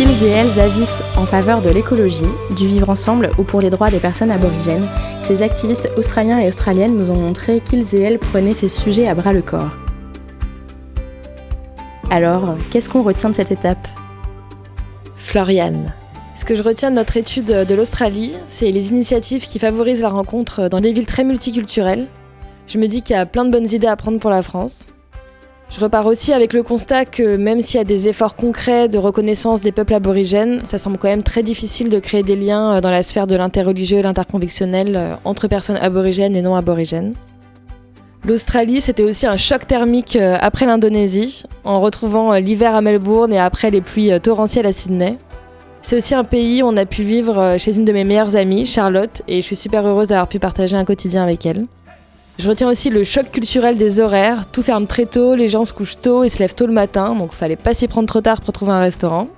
[0.00, 2.24] Et elles agissent en faveur de l'écologie,
[2.56, 4.86] du vivre ensemble ou pour les droits des personnes aborigènes,
[5.22, 9.14] ces activistes australiens et australiennes nous ont montré qu'ils et elles prenaient ces sujets à
[9.14, 9.70] bras le corps.
[12.10, 13.86] Alors, qu'est-ce qu'on retient de cette étape?
[15.16, 15.92] Floriane.
[16.34, 20.08] Ce que je retiens de notre étude de l'Australie, c'est les initiatives qui favorisent la
[20.08, 22.08] rencontre dans des villes très multiculturelles.
[22.66, 24.86] Je me dis qu'il y a plein de bonnes idées à prendre pour la France.
[25.70, 28.98] Je repars aussi avec le constat que même s'il y a des efforts concrets de
[28.98, 32.80] reconnaissance des peuples aborigènes, ça semble quand même très difficile de créer des liens euh,
[32.80, 37.14] dans la sphère de l'interreligieux et l'interconvictionnel euh, entre personnes aborigènes et non aborigènes.
[38.26, 43.38] L'Australie, c'était aussi un choc thermique euh, après l'Indonésie, en retrouvant l'hiver à Melbourne et
[43.38, 45.18] après les pluies torrentielles à Sydney.
[45.82, 48.66] C'est aussi un pays où on a pu vivre chez une de mes meilleures amies,
[48.66, 51.66] Charlotte, et je suis super heureuse d'avoir pu partager un quotidien avec elle.
[52.40, 54.46] Je retiens aussi le choc culturel des horaires.
[54.50, 57.14] Tout ferme très tôt, les gens se couchent tôt et se lèvent tôt le matin,
[57.14, 59.28] donc il fallait pas s'y prendre trop tard pour trouver un restaurant.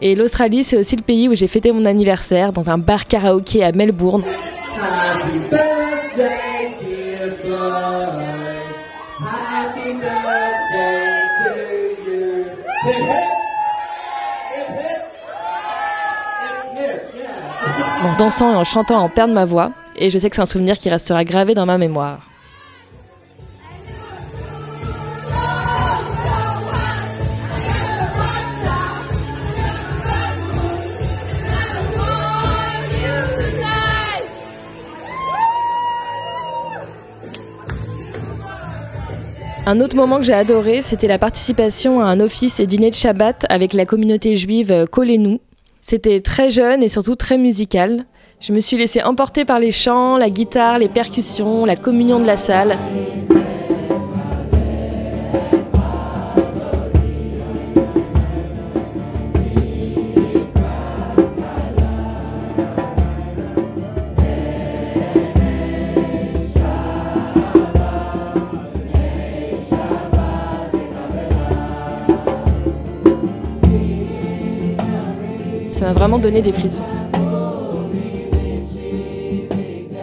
[0.00, 3.62] Et l'Australie, c'est aussi le pays où j'ai fêté mon anniversaire dans un bar karaoké
[3.62, 4.22] à Melbourne.
[4.24, 7.34] Happy birthday, dear
[9.20, 11.50] Happy birthday to
[12.10, 12.46] you.
[18.04, 20.46] En dansant et en chantant en perdre ma voix, et je sais que c'est un
[20.46, 22.28] souvenir qui restera gravé dans ma mémoire.
[39.68, 42.94] Un autre moment que j'ai adoré, c'était la participation à un office et dîner de
[42.94, 45.40] Shabbat avec la communauté juive Kolenou.
[45.82, 48.06] C'était très jeune et surtout très musical.
[48.38, 52.26] Je me suis laissé emporter par les chants, la guitare, les percussions, la communion de
[52.26, 52.78] la salle.
[75.72, 76.84] Ça m'a vraiment donné des frissons.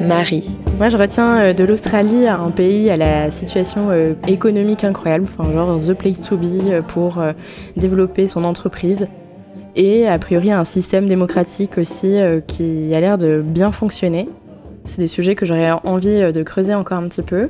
[0.04, 0.58] Marie.
[0.78, 5.52] Moi, je retiens euh, de l'Australie un pays à la situation euh, économique incroyable, enfin,
[5.52, 7.24] genre the place to be euh, pour
[7.78, 9.08] développer son entreprise.
[9.76, 14.30] Et a priori, un système démocratique aussi qui a l'air de bien fonctionner.
[14.86, 17.50] C'est des sujets que j'aurais envie de creuser encore un petit peu.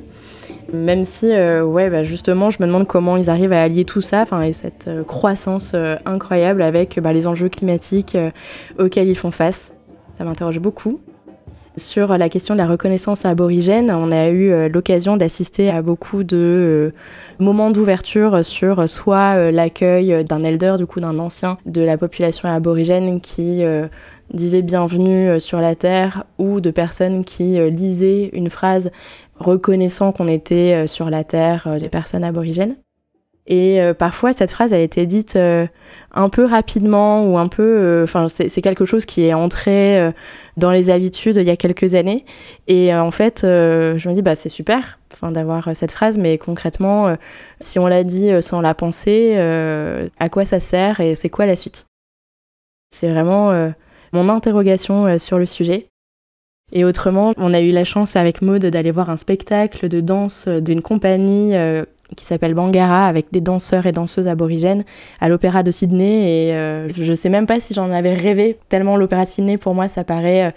[0.72, 4.24] Même si, ouais, bah, justement, je me demande comment ils arrivent à allier tout ça,
[4.42, 5.76] et cette croissance
[6.06, 8.18] incroyable avec bah, les enjeux climatiques
[8.80, 9.74] auxquels ils font face.
[10.18, 11.02] Ça m'interroge beaucoup.
[11.76, 16.24] Sur la question de la reconnaissance aborigène, on a eu euh, l'occasion d'assister à beaucoup
[16.24, 16.92] de euh,
[17.40, 22.48] moments d'ouverture sur soit euh, l'accueil d'un elder, du coup d'un ancien de la population
[22.48, 23.64] aborigène qui
[24.32, 28.92] disait bienvenue sur la terre, ou de personnes qui lisaient une phrase
[29.40, 32.76] reconnaissant qu'on était sur la terre des personnes aborigènes.
[33.46, 35.68] Et euh, parfois, cette phrase a été dite euh,
[36.14, 37.64] un peu rapidement ou un peu.
[37.64, 40.14] Euh, enfin, c'est quelque chose qui est entré
[40.56, 42.26] dans les habitudes il y a quelques années.
[42.68, 47.16] Et en fait, je me dis, bah, c'est super d'avoir cette phrase, mais concrètement,
[47.60, 51.56] si on l'a dit sans la penser, à quoi ça sert et c'est quoi la
[51.56, 51.86] suite?
[52.94, 53.72] C'est vraiment
[54.12, 55.88] mon interrogation sur le sujet.
[56.74, 60.50] Et autrement, on a eu la chance avec Maude d'aller voir un spectacle de danse
[60.50, 61.54] d'une compagnie
[62.16, 64.84] qui s'appelle Bangara avec des danseurs et danseuses aborigènes
[65.20, 66.50] à l'Opéra de Sydney.
[66.50, 68.58] Et euh, je ne sais même pas si j'en avais rêvé.
[68.70, 70.52] Tellement l'Opéra de Sydney pour moi ça paraît euh,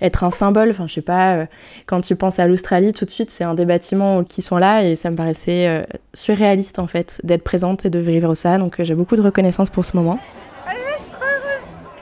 [0.00, 0.70] être un symbole.
[0.70, 1.46] Enfin je sais pas euh,
[1.86, 4.84] quand tu penses à l'Australie tout de suite c'est un des bâtiments qui sont là.
[4.84, 5.84] Et ça me paraissait
[6.14, 8.58] surréaliste en fait d'être présente et de vivre ça.
[8.58, 10.18] Donc j'ai beaucoup de reconnaissance pour ce moment.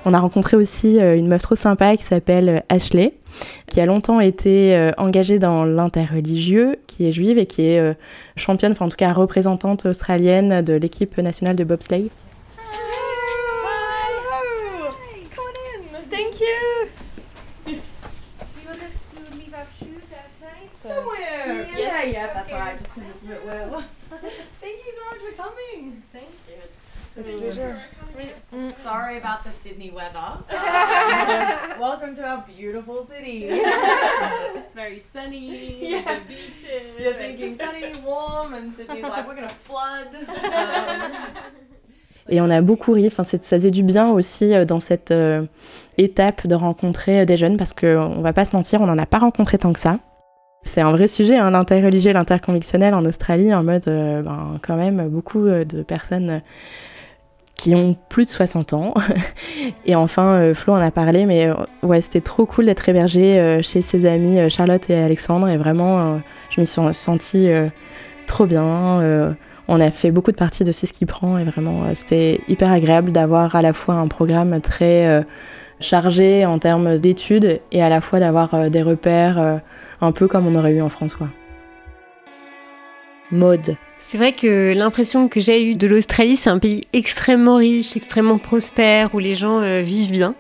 [0.05, 3.15] On a rencontré aussi une meuf trop sympa qui s'appelle Ashley
[3.69, 7.95] qui a longtemps été euh, engagée dans l'interreligieux, qui est juive et qui est euh,
[8.37, 12.11] championne, enfin en tout cas représentante australienne de l'équipe nationale de bobsleigh.
[16.11, 16.89] Thank you.
[20.75, 21.67] Somewhere.
[21.77, 22.79] Yeah, yeah, that's right.
[22.79, 22.95] Just
[27.15, 27.33] because it's a
[27.63, 27.75] bit
[28.51, 28.73] pleasure.
[28.83, 30.45] Sorry about the Sydney weather.
[31.81, 33.49] Welcome to our beautiful city.
[34.75, 36.03] Very sunny, Yeah.
[36.05, 36.67] the beaches.
[36.99, 40.09] You're thinking sunny, warm, and Sydney's like, we're gonna flood.
[40.15, 41.13] Um,
[42.29, 45.45] Et on a beaucoup ri, enfin, ça faisait du bien aussi euh, dans cette euh,
[45.99, 49.07] étape de rencontrer euh, des jeunes parce qu'on va pas se mentir, on n'en a
[49.07, 49.99] pas rencontré tant que ça.
[50.63, 55.09] C'est un vrai sujet, hein, l'interreligieux, l'interconvictionnel en Australie, en mode, euh, ben, quand même,
[55.09, 56.39] beaucoup euh, de personnes euh,
[57.55, 58.95] qui ont plus de 60 ans.
[59.87, 63.39] et enfin, euh, Flo en a parlé, mais euh, ouais, c'était trop cool d'être hébergée
[63.39, 65.49] euh, chez ses amis Charlotte et Alexandre.
[65.49, 67.51] Et vraiment, je me suis sentie
[68.27, 69.37] trop bien.
[69.69, 72.73] on a fait beaucoup de parties de C'est ce qui prend et vraiment, c'était hyper
[72.73, 75.25] agréable d'avoir à la fois un programme très
[75.81, 79.61] chargé en termes d'études et à la fois d'avoir des repères
[80.01, 81.17] un peu comme on aurait eu en France.
[83.31, 83.77] Mode.
[84.11, 88.39] C'est vrai que l'impression que j'ai eue de l'Australie, c'est un pays extrêmement riche, extrêmement
[88.39, 90.35] prospère, où les gens euh, vivent bien.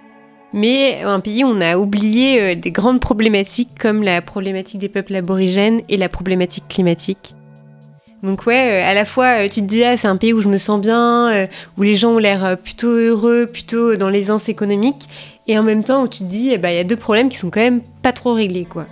[0.53, 4.89] Mais un pays où on a oublié euh, des grandes problématiques comme la problématique des
[4.89, 7.35] peuples aborigènes et la problématique climatique.
[8.25, 10.41] Donc ouais, euh, à la fois euh, tu te dis ah c'est un pays où
[10.41, 11.47] je me sens bien, euh,
[11.79, 15.07] où les gens ont l'air euh, plutôt heureux, plutôt dans l'aisance économique,
[15.47, 17.29] et en même temps où tu te dis eh ben, il y a deux problèmes
[17.29, 18.87] qui sont quand même pas trop réglés quoi.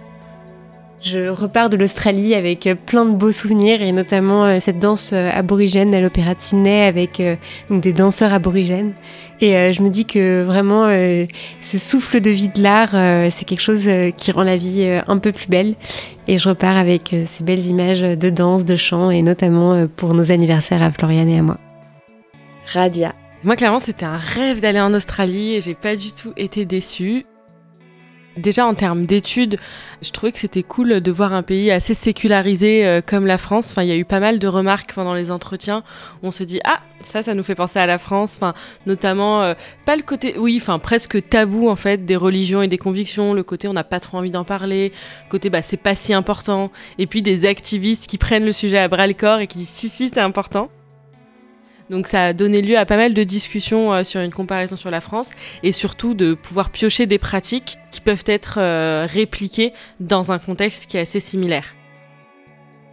[1.00, 5.12] Je repars de l'Australie avec euh, plein de beaux souvenirs et notamment euh, cette danse
[5.12, 7.36] euh, aborigène à l'Opéra de Sydney avec euh,
[7.70, 8.94] donc des danseurs aborigènes.
[9.40, 11.24] Et euh, je me dis que vraiment euh,
[11.60, 14.82] ce souffle de vie de l'art, euh, c'est quelque chose euh, qui rend la vie
[14.82, 15.74] euh, un peu plus belle.
[16.26, 19.86] Et je repars avec euh, ces belles images de danse, de chant et notamment euh,
[19.86, 21.56] pour nos anniversaires à Floriane et à moi.
[22.66, 23.12] Radia.
[23.44, 27.22] Moi, clairement, c'était un rêve d'aller en Australie et j'ai pas du tout été déçue.
[28.38, 29.58] Déjà, en termes d'études,
[30.00, 33.72] je trouvais que c'était cool de voir un pays assez sécularisé euh, comme la France.
[33.72, 35.82] Enfin, il y a eu pas mal de remarques pendant les entretiens
[36.22, 38.38] où on se dit Ah, ça, ça nous fait penser à la France.
[38.86, 39.54] Notamment, euh,
[39.86, 43.34] pas le côté, oui, enfin, presque tabou en fait des religions et des convictions.
[43.34, 44.92] Le côté, on n'a pas trop envie d'en parler.
[45.24, 46.70] Le côté, bah, c'est pas si important.
[46.98, 49.68] Et puis des activistes qui prennent le sujet à bras le corps et qui disent
[49.68, 50.68] Si, si, c'est important.
[51.90, 54.90] Donc ça a donné lieu à pas mal de discussions euh, sur une comparaison sur
[54.90, 55.30] la France
[55.62, 60.86] et surtout de pouvoir piocher des pratiques qui peuvent être euh, répliquées dans un contexte
[60.86, 61.64] qui est assez similaire.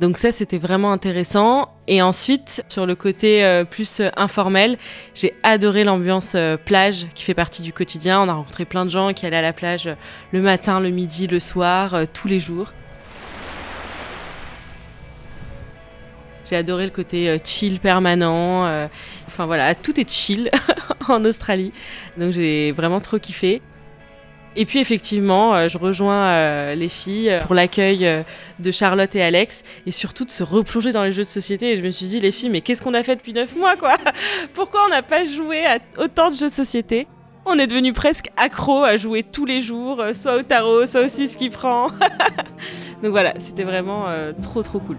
[0.01, 4.77] Donc ça c'était vraiment intéressant et ensuite sur le côté euh, plus informel,
[5.13, 6.35] j'ai adoré l'ambiance
[6.65, 8.21] plage qui fait partie du quotidien.
[8.21, 9.89] On a rencontré plein de gens qui allaient à la plage
[10.31, 12.73] le matin, le midi, le soir, tous les jours.
[16.45, 18.65] J'ai adoré le côté euh, chill permanent.
[18.67, 18.87] euh,
[19.27, 20.51] Enfin voilà, tout est chill
[21.09, 21.73] en Australie.
[22.17, 23.61] Donc j'ai vraiment trop kiffé.
[24.55, 28.07] Et puis effectivement, euh, je rejoins les filles pour l'accueil
[28.59, 31.73] de Charlotte et Alex et surtout de se replonger dans les jeux de société.
[31.73, 33.75] Et je me suis dit, les filles, mais qu'est-ce qu'on a fait depuis 9 mois
[33.75, 33.97] quoi
[34.53, 37.07] Pourquoi on n'a pas joué à autant de jeux de société
[37.47, 41.29] on est devenu presque accro à jouer tous les jours, soit au tarot, soit aussi
[41.29, 41.89] ce qui prend.
[43.03, 44.07] Donc voilà, c'était vraiment
[44.41, 44.97] trop trop cool.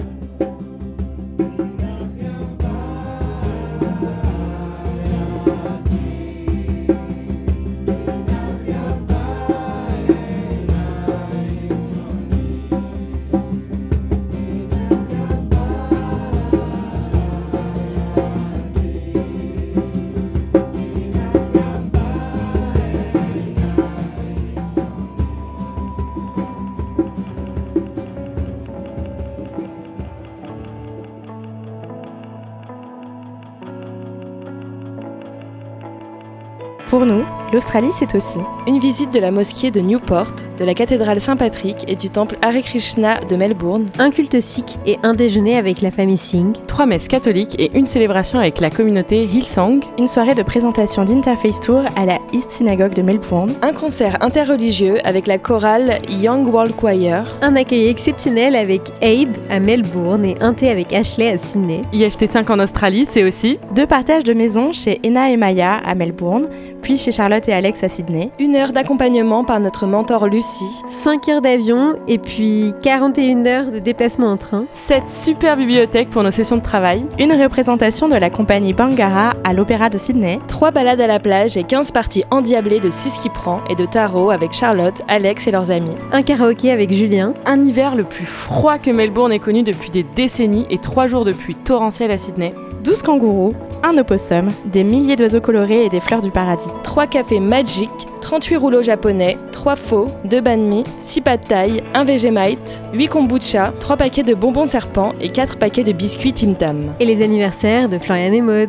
[36.97, 38.39] Pour nous, l'Australie, c'est aussi.
[38.67, 42.63] Une visite de la mosquée de Newport, de la cathédrale Saint-Patrick et du temple Hare
[42.63, 47.09] Krishna de Melbourne, un culte sikh et un déjeuner avec la famille Singh, trois messes
[47.09, 52.07] catholiques et une célébration avec la communauté Hillsong, une soirée de présentation d'Interface Tour à
[52.07, 57.57] la East Synagogue de Melbourne, un concert interreligieux avec la chorale Young World Choir, un
[57.57, 61.83] accueil exceptionnel avec Abe à Melbourne et un thé avec Ashley à Sydney.
[61.93, 65.95] IFT 5 en Australie, c'est aussi deux partages de maison chez Ena et Maya à
[65.95, 66.49] Melbourne,
[66.87, 68.31] puis chez Charlotte et Alex à Sydney.
[68.39, 70.85] Une heure d'accompagnement par notre mentor Lucie.
[71.03, 74.67] 5 heures d'avion et puis 41 heures de déplacement en train.
[74.71, 77.05] Cette super bibliothèque pour nos sessions de travail.
[77.19, 80.39] Une représentation de la compagnie Bangara à l'Opéra de Sydney.
[80.47, 83.85] Trois balades à la plage et 15 parties endiablées de 6 qui prend et de
[83.85, 85.97] tarot avec Charlotte, Alex et leurs amis.
[86.13, 87.35] Un karaoké avec Julien.
[87.47, 91.25] Un hiver le plus froid que Melbourne ait connu depuis des décennies et 3 jours
[91.25, 92.55] de pluie torrentielle à Sydney.
[92.85, 96.71] 12 kangourous, un opossum, des milliers d'oiseaux colorés et des fleurs du paradis.
[96.83, 102.05] 3 cafés magiques, 38 rouleaux japonais, 3 faux, 2 banh mi, 6 pâtes thaï, 1
[102.05, 106.95] Vegemite, 8 kombucha, 3 paquets de bonbons serpents et 4 paquets de biscuits Tim Tam.
[107.01, 108.69] Et les anniversaires de Florian et Maud.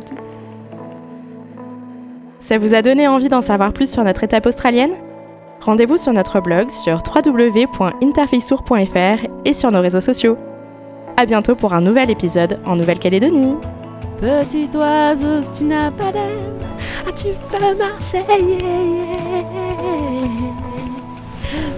[2.40, 4.92] Ça vous a donné envie d'en savoir plus sur notre étape australienne?
[5.60, 10.38] Rendez-vous sur notre blog sur www.interfacetour.fr et sur nos réseaux sociaux.
[11.18, 13.56] À bientôt pour un nouvel épisode en Nouvelle-Calédonie.
[14.22, 16.54] Petit oiseau, si tu n'as pas d'aile,
[17.16, 18.24] tu peux marcher.
[18.28, 19.38] Yeah, yeah.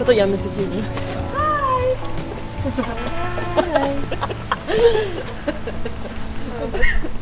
[0.01, 0.84] Attends, il y a un monsieur qui est venu.
[1.36, 1.95] Hi.
[6.61, 7.09] Bonjour.